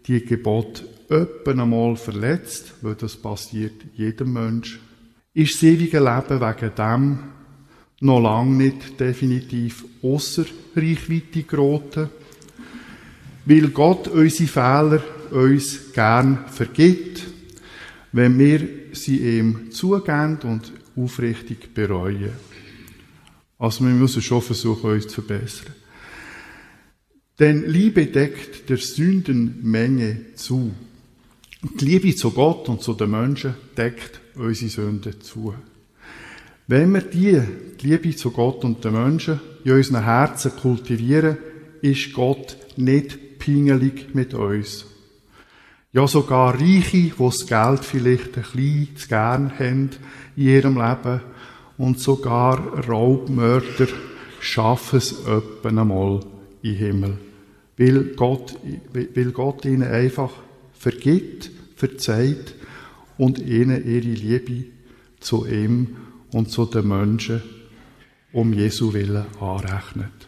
die 0.06 0.26
Gebote 0.26 0.97
öppen 1.10 1.60
einmal 1.60 1.96
verletzt, 1.96 2.74
weil 2.82 2.96
das 2.96 3.16
passiert 3.16 3.74
jedem 3.96 4.34
Mensch, 4.34 4.80
ist 5.34 5.56
das 5.56 5.64
ewige 5.64 6.00
Leben 6.00 6.42
wegen 6.42 6.76
dem 6.76 7.20
noch 8.00 8.20
lange 8.20 8.56
nicht 8.56 9.00
definitiv 9.00 9.86
außer 10.04 10.46
Reichweite 10.76 11.44
geraten, 11.44 12.10
weil 13.46 13.70
Gott 13.70 14.08
unsere 14.08 14.48
Fehler 14.48 15.04
uns 15.32 15.94
gern 15.94 16.46
vergibt, 16.48 17.24
wenn 18.12 18.38
wir 18.38 18.68
sie 18.94 19.38
ihm 19.38 19.72
zugeben 19.72 20.38
und 20.44 20.72
aufrichtig 20.96 21.74
bereuen. 21.74 22.32
Also 23.58 23.84
wir 23.84 23.94
müssen 23.94 24.22
schon 24.22 24.42
versuchen, 24.42 24.92
uns 24.92 25.08
zu 25.08 25.22
verbessern. 25.22 25.74
Denn 27.40 27.68
Liebe 27.68 28.06
deckt 28.08 28.70
der 28.70 28.78
Sündenmenge 28.78 30.34
zu. 30.36 30.74
Die 31.76 31.86
Liebe 31.86 32.16
zu 32.16 32.32
Gott 32.32 32.70
und 32.70 32.82
zu 32.82 32.94
den 32.94 33.12
Menschen 33.12 33.56
deckt 33.76 34.22
unsere 34.36 34.70
Sünden 34.70 35.22
zu. 35.22 35.54
Wenn 36.68 36.94
wir 36.94 37.02
die, 37.02 37.42
die 37.80 37.88
Liebe 37.88 38.16
zu 38.16 38.32
Gott 38.32 38.64
und 38.64 38.84
den 38.84 38.94
Menschen 38.94 39.40
in 39.64 39.74
unseren 39.74 40.04
Herzen 40.04 40.52
kultivieren, 40.56 41.38
ist 41.82 42.14
Gott 42.14 42.58
nicht 42.78 43.40
pingelig 43.40 44.14
mit 44.14 44.34
uns. 44.34 44.86
Ja, 45.94 46.08
sogar 46.08 46.54
Reiche, 46.54 46.98
die 46.98 47.14
das 47.18 47.48
Geld 47.48 47.84
vielleicht 47.84 48.38
ein 48.38 48.44
bisschen 48.44 48.98
zu 48.98 49.08
gern 49.08 49.58
haben 49.58 49.90
in 50.36 50.44
ihrem 50.44 50.78
Leben 50.78 51.22
und 51.78 52.00
sogar 52.00 52.88
Raubmörder 52.88 53.88
schaffen 54.40 54.98
es 54.98 55.26
öppen 55.26 55.80
einmal 55.80 56.20
im 56.62 56.76
Himmel. 56.76 57.18
Weil 57.78 58.04
Gott, 58.16 58.56
weil 58.94 59.32
Gott 59.32 59.66
ihnen 59.66 59.84
einfach 59.84 60.32
vergibt, 60.74 61.52
verzeiht 61.78 62.56
und 63.18 63.40
ihnen 63.40 63.86
ihre 63.88 64.02
Liebe 64.02 64.66
zu 65.20 65.46
ihm 65.46 65.96
und 66.32 66.52
zu 66.52 66.66
den 66.66 66.88
Menschen 66.88 67.42
um 68.34 68.52
Jesu 68.54 68.94
Willen 68.94 69.26
anrechnet. 69.40 70.28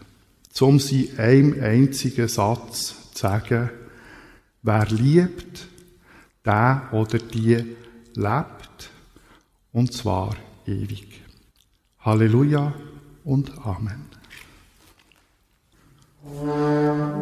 Zum 0.52 0.80
sie 0.80 1.12
einem 1.18 1.62
einzigen 1.62 2.28
Satz 2.28 3.12
zu 3.14 3.20
sagen, 3.20 3.70
wer 4.62 4.86
liebt, 4.86 5.68
der 6.46 6.90
oder 6.92 7.20
die 7.20 7.76
lebt, 8.16 8.90
und 9.72 9.94
zwar 9.94 10.36
ewig. 10.66 11.22
Halleluja 12.00 12.74
und 13.24 13.52
Amen. 13.66 14.06
Amen. 16.26 17.20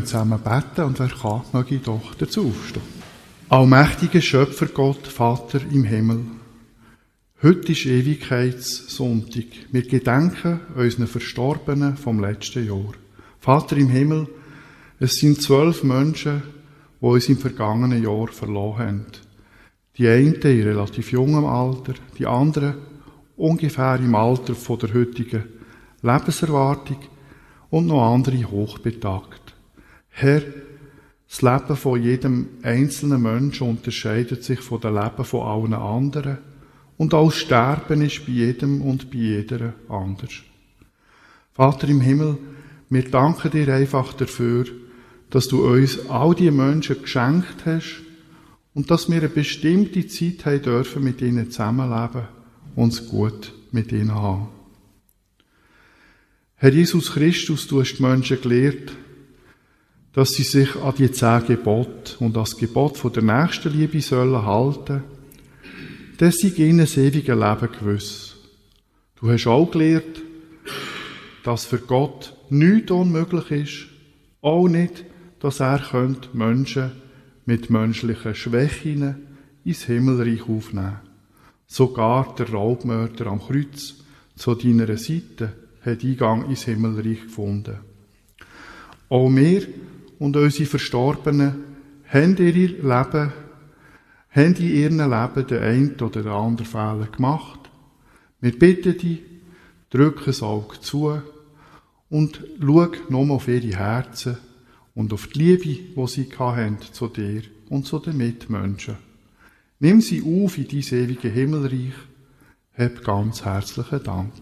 Wollen 0.00 0.06
zusammen 0.06 0.40
beten 0.40 0.84
und 0.84 0.98
wer 0.98 1.08
kann, 1.08 1.42
möge 1.52 1.78
doch 1.78 2.14
dazu 2.14 2.48
aufstehen. 2.48 2.82
Allmächtiger 3.48 4.20
Schöpfer 4.20 4.66
Gott, 4.66 5.06
Vater 5.06 5.60
im 5.70 5.84
Himmel, 5.84 6.24
heute 7.42 7.72
ist 7.72 7.84
Ewigkeitssonntag. 7.84 9.46
Wir 9.72 9.82
gedenken 9.82 10.60
unseren 10.74 11.06
Verstorbenen 11.06 11.96
vom 11.96 12.20
letzten 12.20 12.66
Jahr. 12.66 12.92
Vater 13.40 13.76
im 13.76 13.90
Himmel, 13.90 14.28
es 15.00 15.16
sind 15.16 15.42
zwölf 15.42 15.82
Menschen, 15.82 16.42
die 17.00 17.06
uns 17.06 17.28
im 17.28 17.38
vergangenen 17.38 18.02
Jahr 18.02 18.28
verloren 18.28 18.86
haben. 18.86 19.06
Die 19.98 20.08
einen 20.08 20.34
in 20.34 20.62
relativ 20.62 21.12
jungem 21.12 21.44
Alter, 21.44 21.94
die 22.18 22.26
anderen 22.26 22.76
ungefähr 23.36 23.96
im 23.96 24.14
Alter 24.14 24.54
von 24.54 24.78
der 24.78 24.94
heutigen 24.94 25.44
Lebenserwartung 26.02 26.98
und 27.70 27.86
noch 27.86 28.14
andere 28.14 28.44
hochbetagt. 28.44 29.49
Herr, 30.10 30.42
das 31.28 31.42
Leben 31.42 31.76
von 31.76 32.02
jedem 32.02 32.48
einzelnen 32.62 33.22
Menschen 33.22 33.68
unterscheidet 33.68 34.42
sich 34.44 34.60
von 34.60 34.80
dem 34.80 34.94
Leben 34.94 35.24
von 35.24 35.42
allen 35.42 35.74
anderen 35.74 36.38
und 36.96 37.14
auch 37.14 37.32
Sterben 37.32 38.02
ist 38.02 38.26
bei 38.26 38.32
jedem 38.32 38.82
und 38.82 39.10
bei 39.10 39.18
jeder 39.18 39.74
anders. 39.88 40.42
Vater 41.52 41.88
im 41.88 42.00
Himmel, 42.00 42.36
wir 42.90 43.08
danken 43.08 43.50
dir 43.52 43.72
einfach 43.72 44.12
dafür, 44.12 44.66
dass 45.30 45.46
du 45.46 45.64
uns 45.64 46.08
all 46.08 46.34
die 46.34 46.50
Menschen 46.50 47.00
geschenkt 47.00 47.64
hast 47.64 48.02
und 48.74 48.90
dass 48.90 49.08
wir 49.08 49.18
eine 49.18 49.28
bestimmte 49.28 50.06
Zeit 50.08 50.44
haben 50.44 50.62
dürfen 50.62 51.04
mit 51.04 51.22
ihnen 51.22 51.50
zusammenleben 51.50 52.28
und 52.74 52.92
es 52.92 53.08
gut 53.08 53.52
mit 53.70 53.92
ihnen 53.92 54.14
haben. 54.14 54.48
Herr 56.56 56.72
Jesus 56.72 57.12
Christus, 57.12 57.66
du 57.66 57.80
hast 57.80 57.96
die 57.96 58.02
Menschen 58.02 58.40
gelehrt, 58.40 58.92
dass 60.12 60.30
sie 60.30 60.42
sich 60.42 60.74
an 60.76 60.94
die 60.96 61.10
zehn 61.10 61.46
Gebote 61.46 62.16
und 62.18 62.36
das 62.36 62.56
Gebot 62.56 62.96
von 62.96 63.12
der 63.12 63.22
Nächstenliebe 63.22 64.00
sollen 64.00 64.44
halten, 64.44 65.04
dass 66.18 66.36
sie 66.36 66.48
ihnen 66.48 66.78
das 66.78 66.96
ewige 66.96 67.34
Leben 67.34 67.68
gewiss. 67.78 68.36
Du 69.16 69.30
hast 69.30 69.46
auch 69.46 69.70
gelehrt, 69.70 70.20
dass 71.44 71.64
für 71.64 71.78
Gott 71.78 72.34
nichts 72.50 72.90
unmöglich 72.90 73.50
ist, 73.50 73.86
auch 74.42 74.68
nicht, 74.68 75.04
dass 75.38 75.60
er 75.60 75.80
Menschen 76.32 76.92
mit 77.46 77.70
menschlichen 77.70 78.34
Schwächen 78.34 79.14
ins 79.64 79.84
Himmelreich 79.84 80.42
aufnehmen 80.48 80.98
Sogar 81.72 82.34
der 82.34 82.50
Raubmörder 82.50 83.28
am 83.28 83.40
Kreuz 83.40 83.94
zu 84.34 84.56
deiner 84.56 84.96
Seite 84.96 85.52
hat 85.82 86.02
Eingang 86.02 86.50
ins 86.50 86.64
Himmelreich 86.64 87.22
gefunden. 87.22 87.78
Auch 89.08 89.30
wir 89.30 89.68
und 90.20 90.36
unsere 90.36 90.68
Verstorbenen 90.68 91.64
haben 92.06 92.36
ihr 92.36 92.52
Leben, 92.52 92.92
haben 92.92 93.32
in 94.36 94.56
ihrem 94.56 94.98
Leben 94.98 95.46
den 95.46 95.58
einen 95.58 95.94
oder 95.94 96.22
den 96.22 96.30
anderen 96.30 96.66
Fehler 96.66 97.08
gemacht. 97.10 97.70
Wir 98.40 98.56
bitten 98.56 98.96
dich, 98.98 99.20
drück 99.88 100.22
das 100.24 100.42
Auge 100.42 100.78
zu 100.80 101.20
und 102.10 102.44
schau 102.60 102.92
nochmal 103.08 103.36
auf 103.36 103.48
ihre 103.48 103.76
Herzen 103.76 104.36
und 104.94 105.12
auf 105.12 105.26
die 105.28 105.38
Liebe, 105.38 105.80
die 105.96 106.06
sie 106.06 106.28
haben 106.38 106.76
zu 106.92 107.08
dir 107.08 107.42
und 107.70 107.86
zu 107.86 107.98
den 107.98 108.18
Mitmenschen. 108.18 108.98
Nimm 109.78 110.02
sie 110.02 110.22
auf 110.22 110.58
in 110.58 110.68
dein 110.68 111.00
ewige 111.00 111.30
Himmelreich. 111.30 111.94
Hab 112.76 113.02
ganz 113.02 113.44
herzlichen 113.44 114.04
Dank. 114.04 114.34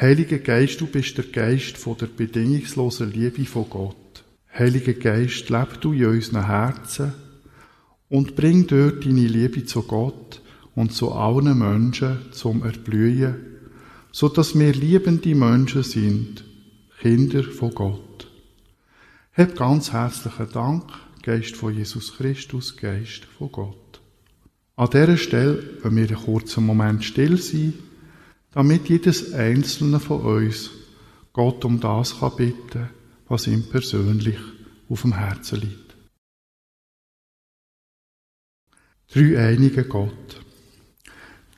Heiliger 0.00 0.38
Geist, 0.38 0.80
du 0.80 0.86
bist 0.86 1.18
der 1.18 1.26
Geist 1.26 1.76
von 1.76 1.98
der 1.98 2.06
bedingungslosen 2.06 3.12
Liebe 3.12 3.44
von 3.44 3.68
Gott. 3.68 4.07
Heiliger 4.58 4.94
Geist, 4.94 5.50
leb 5.50 5.80
du 5.80 5.92
in 5.92 6.06
unseren 6.06 6.46
Herzen 6.46 7.12
und 8.08 8.34
bring 8.34 8.66
dort 8.66 9.04
deine 9.04 9.28
Liebe 9.28 9.64
zu 9.64 9.82
Gott 9.82 10.42
und 10.74 10.92
zu 10.92 11.12
allen 11.12 11.56
Menschen 11.56 12.18
zum 12.32 12.64
Erblühen, 12.64 13.36
so 14.10 14.28
dass 14.28 14.58
wir 14.58 14.72
liebende 14.72 15.36
Menschen 15.36 15.84
sind, 15.84 16.44
Kinder 17.00 17.44
von 17.44 17.72
Gott. 17.72 18.28
Hab 19.32 19.54
ganz 19.54 19.92
herzlichen 19.92 20.50
Dank, 20.52 20.90
Geist 21.22 21.54
von 21.54 21.72
Jesus 21.72 22.16
Christus, 22.16 22.76
Geist 22.76 23.26
von 23.26 23.52
Gott. 23.52 24.00
An 24.74 24.90
dieser 24.90 25.18
Stelle, 25.18 25.62
wenn 25.84 25.94
wir 25.94 26.08
einen 26.08 26.16
kurzen 26.16 26.66
Moment 26.66 27.04
still 27.04 27.36
sein, 27.36 27.74
damit 28.50 28.88
jedes 28.88 29.32
einzelne 29.32 30.00
von 30.00 30.20
uns 30.20 30.70
Gott 31.32 31.64
um 31.64 31.78
das 31.78 32.18
kann 32.18 32.34
bitten, 32.36 32.97
was 33.28 33.46
ihm 33.46 33.68
persönlich 33.68 34.38
auf 34.88 35.02
dem 35.02 35.14
Herzen 35.14 35.60
liegt. 35.60 35.96
Drei 39.10 39.38
einige 39.38 39.84
Gott. 39.84 40.40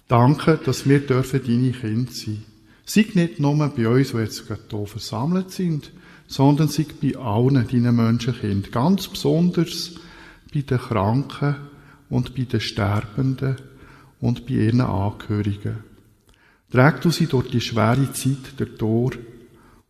Danke, 0.09 0.59
dass 0.65 0.89
wir 0.89 1.01
dürfen 1.01 1.43
deine 1.45 1.73
Kinder 1.73 2.12
sein. 2.12 2.45
Sei 2.85 3.07
nicht 3.14 3.39
nur 3.39 3.57
bei 3.68 3.89
uns, 3.89 4.11
die 4.11 4.16
jetzt 4.16 4.47
gerade 4.47 4.62
hier 4.68 4.87
versammelt 4.87 5.53
sind, 5.53 5.93
sondern 6.27 6.68
sei 6.68 6.87
bei 7.01 7.16
allen 7.16 7.66
deinen 7.66 7.95
Menschenkind. 7.95 8.73
Ganz 8.73 9.09
besonders 9.09 9.97
bei 10.53 10.62
den 10.62 10.79
Kranken 10.79 11.57
und 12.09 12.35
bei 12.35 12.43
den 12.43 12.61
Sterbenden 12.61 13.57
und 14.21 14.47
bei 14.47 14.55
ihren 14.55 14.81
Angehörigen. 14.81 15.85
Träg 16.71 17.01
du 17.01 17.11
sie 17.11 17.27
durch 17.27 17.51
die 17.51 17.61
schwere 17.61 18.12
Zeit 18.12 18.59
der 18.59 18.77
Tor 18.77 19.12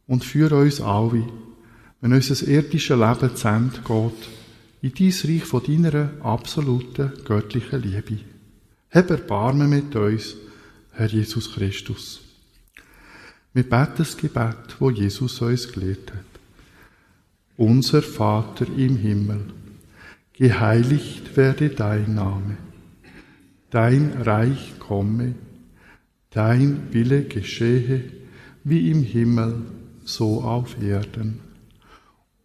und 0.06 0.24
führe 0.24 0.56
uns 0.56 0.80
alle, 0.80 1.26
wenn 2.00 2.12
unser 2.12 2.46
irdisches 2.46 2.98
Leben 2.98 3.36
zu 3.36 3.48
Ende 3.48 3.80
geht, 3.86 4.28
in 4.82 4.94
dein 4.94 5.30
Reich 5.30 5.44
von 5.44 5.62
deiner 5.62 6.10
absoluten 6.22 7.12
göttlichen 7.24 7.82
Liebe. 7.82 8.18
Hab 8.90 9.10
Erbarmen 9.10 9.68
mit 9.68 9.94
uns, 9.94 10.36
Herr 10.92 11.06
Jesus 11.06 11.52
Christus. 11.52 12.20
Wir 13.52 13.64
beten 13.64 13.92
das 13.98 14.16
Gebet, 14.16 14.76
wo 14.78 14.90
Jesus 14.90 15.40
uns 15.42 15.70
gelehrt 15.70 16.12
hat. 16.12 16.24
Unser 17.56 18.00
Vater 18.00 18.66
im 18.66 18.96
Himmel, 18.96 19.52
geheiligt 20.32 21.36
werde 21.36 21.68
dein 21.68 22.14
Name, 22.14 22.56
dein 23.68 24.12
Reich 24.22 24.78
komme, 24.78 25.34
dein 26.30 26.92
Wille 26.92 27.24
geschehe, 27.24 28.04
wie 28.64 28.90
im 28.90 29.02
Himmel, 29.02 29.62
so 30.04 30.42
auf 30.42 30.80
Erden. 30.80 31.49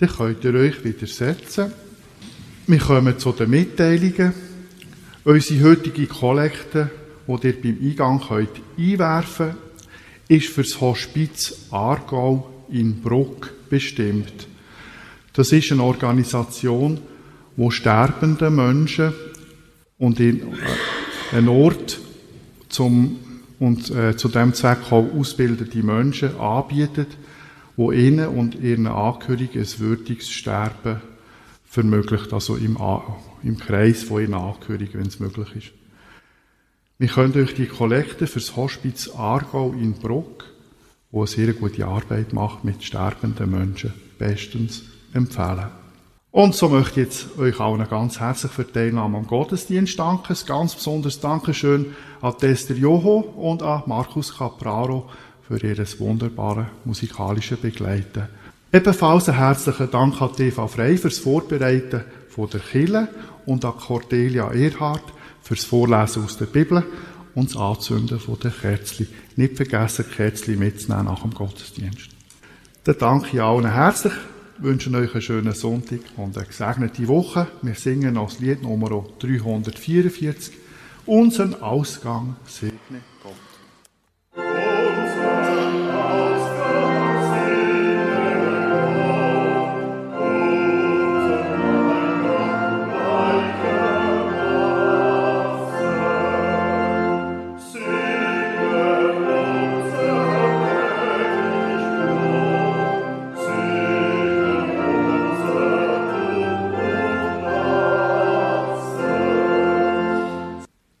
Dann 0.00 0.08
könnt 0.08 0.42
ihr 0.44 0.54
euch 0.54 0.82
wieder 0.82 1.06
setzen. 1.06 1.72
Wir 2.66 2.78
kommen 2.78 3.18
zu 3.18 3.32
den 3.32 3.50
Mitteilungen. 3.50 4.32
Unsere 5.24 5.62
heutige 5.62 6.06
Kollekte, 6.06 6.90
die 7.26 7.46
ihr 7.46 7.60
beim 7.60 7.78
Eingang 7.82 8.22
könnt 8.26 8.48
einwerfen 8.78 9.48
könnt, 9.48 9.58
ist 10.28 10.48
für 10.48 10.62
das 10.62 10.80
Hospiz 10.80 11.66
Aargau 11.70 12.50
in 12.70 13.02
Bruck 13.02 13.52
bestimmt. 13.68 14.48
Das 15.34 15.52
ist 15.52 15.70
eine 15.70 15.82
Organisation, 15.82 16.98
wo 17.58 17.70
sterbende 17.70 18.48
Menschen 18.48 19.12
und 19.98 20.18
in, 20.18 20.40
äh, 20.40 21.36
ein 21.36 21.46
Ort 21.46 22.00
zum, 22.70 23.18
und 23.58 23.90
äh, 23.90 24.16
zu 24.16 24.28
dem 24.28 24.54
Zweck 24.54 24.78
auch 24.90 25.12
ausgebildete 25.14 25.82
Menschen 25.82 26.40
anbietet, 26.40 27.08
wo 27.80 27.92
ihnen 27.92 28.28
und 28.28 28.56
ihren 28.56 28.86
Angehörigen 28.86 29.62
ein 29.62 29.78
würdiges 29.78 30.28
Sterben 30.28 31.00
vermöglicht, 31.64 32.30
also 32.30 32.56
im, 32.56 32.76
im 33.42 33.58
Kreis 33.58 34.02
von 34.02 34.20
ihren 34.20 34.34
Angehörigen, 34.34 35.00
wenn 35.00 35.06
es 35.06 35.18
möglich 35.18 35.48
ist. 35.56 35.72
Wir 36.98 37.08
können 37.08 37.32
euch 37.42 37.54
die 37.54 37.64
Kollekte 37.64 38.26
fürs 38.26 38.54
Hospiz 38.54 39.08
Aargau 39.08 39.72
in 39.72 39.94
Bruck, 39.94 40.44
wo 41.10 41.20
eine 41.20 41.28
sehr 41.28 41.54
gute 41.54 41.86
Arbeit 41.86 42.34
macht 42.34 42.64
mit 42.64 42.84
sterbenden 42.84 43.50
Menschen, 43.50 43.94
bestens 44.18 44.82
empfehlen. 45.14 45.68
Und 46.32 46.54
so 46.54 46.68
möchte 46.68 47.00
ich 47.00 47.06
jetzt 47.06 47.38
euch 47.38 47.58
allen 47.60 47.88
ganz 47.88 48.20
herzlich 48.20 48.52
für 48.52 48.64
die 48.64 48.72
Teilnahme 48.72 49.16
am 49.16 49.26
Gottesdienst 49.26 49.98
danken. 49.98 50.34
Ein 50.34 50.46
ganz 50.46 50.74
besonderes 50.74 51.18
Dankeschön 51.18 51.94
an 52.20 52.36
Tester 52.36 52.74
Joho 52.74 53.20
und 53.20 53.62
an 53.62 53.84
Markus 53.86 54.36
Capraro 54.36 55.08
für 55.50 55.66
ihr 55.66 55.84
wunderbares 55.98 56.66
musikalisches 56.84 57.58
Begleiten 57.58 58.28
Ebenfalls 58.72 59.28
einen 59.28 59.38
herzlichen 59.38 59.90
Dank 59.90 60.22
an 60.22 60.32
TV 60.32 60.68
Frei 60.68 60.96
fürs 60.96 61.18
Vorbereiten 61.18 62.04
von 62.28 62.48
der 62.50 62.60
Kille 62.60 63.08
und 63.44 63.64
an 63.64 63.76
Cordelia 63.76 64.52
Erhardt 64.52 65.02
fürs 65.42 65.64
Vorlesen 65.64 66.22
aus 66.22 66.38
der 66.38 66.46
Bibel 66.46 66.84
und 67.34 67.50
das 67.50 67.60
Anzünden 67.60 68.20
von 68.20 68.38
der 68.38 68.52
Kerzli. 68.52 69.08
Nicht 69.34 69.56
vergessen, 69.56 70.04
Kerzli 70.08 70.54
mitzunehmen 70.54 71.06
nach 71.06 71.22
dem 71.22 71.34
Gottesdienst. 71.34 72.10
Dann 72.84 72.98
danke 72.98 73.30
ich 73.32 73.42
allen 73.42 73.72
herzlich, 73.72 74.14
wünsche 74.58 74.94
euch 74.94 75.14
einen 75.14 75.22
schönen 75.22 75.54
Sonntag 75.54 75.98
und 76.16 76.38
eine 76.38 76.46
gesegnete 76.46 77.08
Woche. 77.08 77.48
Wir 77.62 77.74
singen 77.74 78.14
noch 78.14 78.30
das 78.30 78.38
Lied 78.38 78.62
Nummer 78.62 79.04
344. 79.18 80.54
Unseren 81.06 81.60
Ausgang 81.60 82.36
segne 82.46 83.00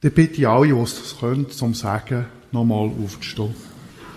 Dann 0.02 0.12
bitte 0.12 0.40
ich 0.40 0.48
alle, 0.48 0.74
die 0.74 0.80
es 0.80 1.16
können, 1.20 1.50
zum 1.50 1.74
Sagen 1.74 2.26
nochmal 2.52 2.90
aufzustehen. 3.04 3.54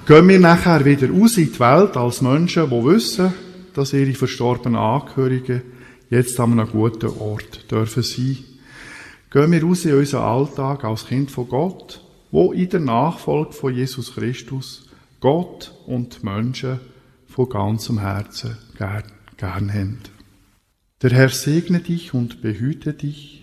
Gehen 0.05 0.27
wir 0.27 0.39
nachher 0.39 0.83
wieder 0.83 1.09
raus 1.09 1.37
in 1.37 1.51
die 1.51 1.59
Welt 1.59 1.95
als 1.95 2.21
Menschen, 2.21 2.69
die 2.69 2.83
wissen, 2.83 3.33
dass 3.73 3.93
ihre 3.93 4.13
verstorbenen 4.13 4.79
Angehörigen 4.79 5.61
jetzt 6.09 6.39
an 6.39 6.59
einem 6.59 6.69
guten 6.69 7.09
Ort 7.19 7.71
dürfen 7.71 8.03
sein. 8.03 8.37
Gehen 9.31 9.51
wir 9.51 9.63
raus 9.63 9.85
in 9.85 9.97
unseren 9.97 10.23
Alltag 10.23 10.83
als 10.83 11.07
Kind 11.07 11.31
von 11.31 11.49
Gott, 11.49 12.01
wo 12.31 12.51
in 12.51 12.69
der 12.69 12.79
Nachfolge 12.79 13.53
von 13.53 13.73
Jesus 13.73 14.13
Christus 14.13 14.89
Gott 15.19 15.73
und 15.87 16.23
Menschen 16.23 16.79
von 17.27 17.49
ganzem 17.49 17.99
Herzen 17.99 18.57
gern, 18.77 19.03
gern 19.37 19.73
haben. 19.73 19.99
Der 21.01 21.11
Herr 21.11 21.29
segne 21.29 21.79
dich 21.79 22.13
und 22.13 22.41
behüte 22.41 22.93
dich. 22.93 23.42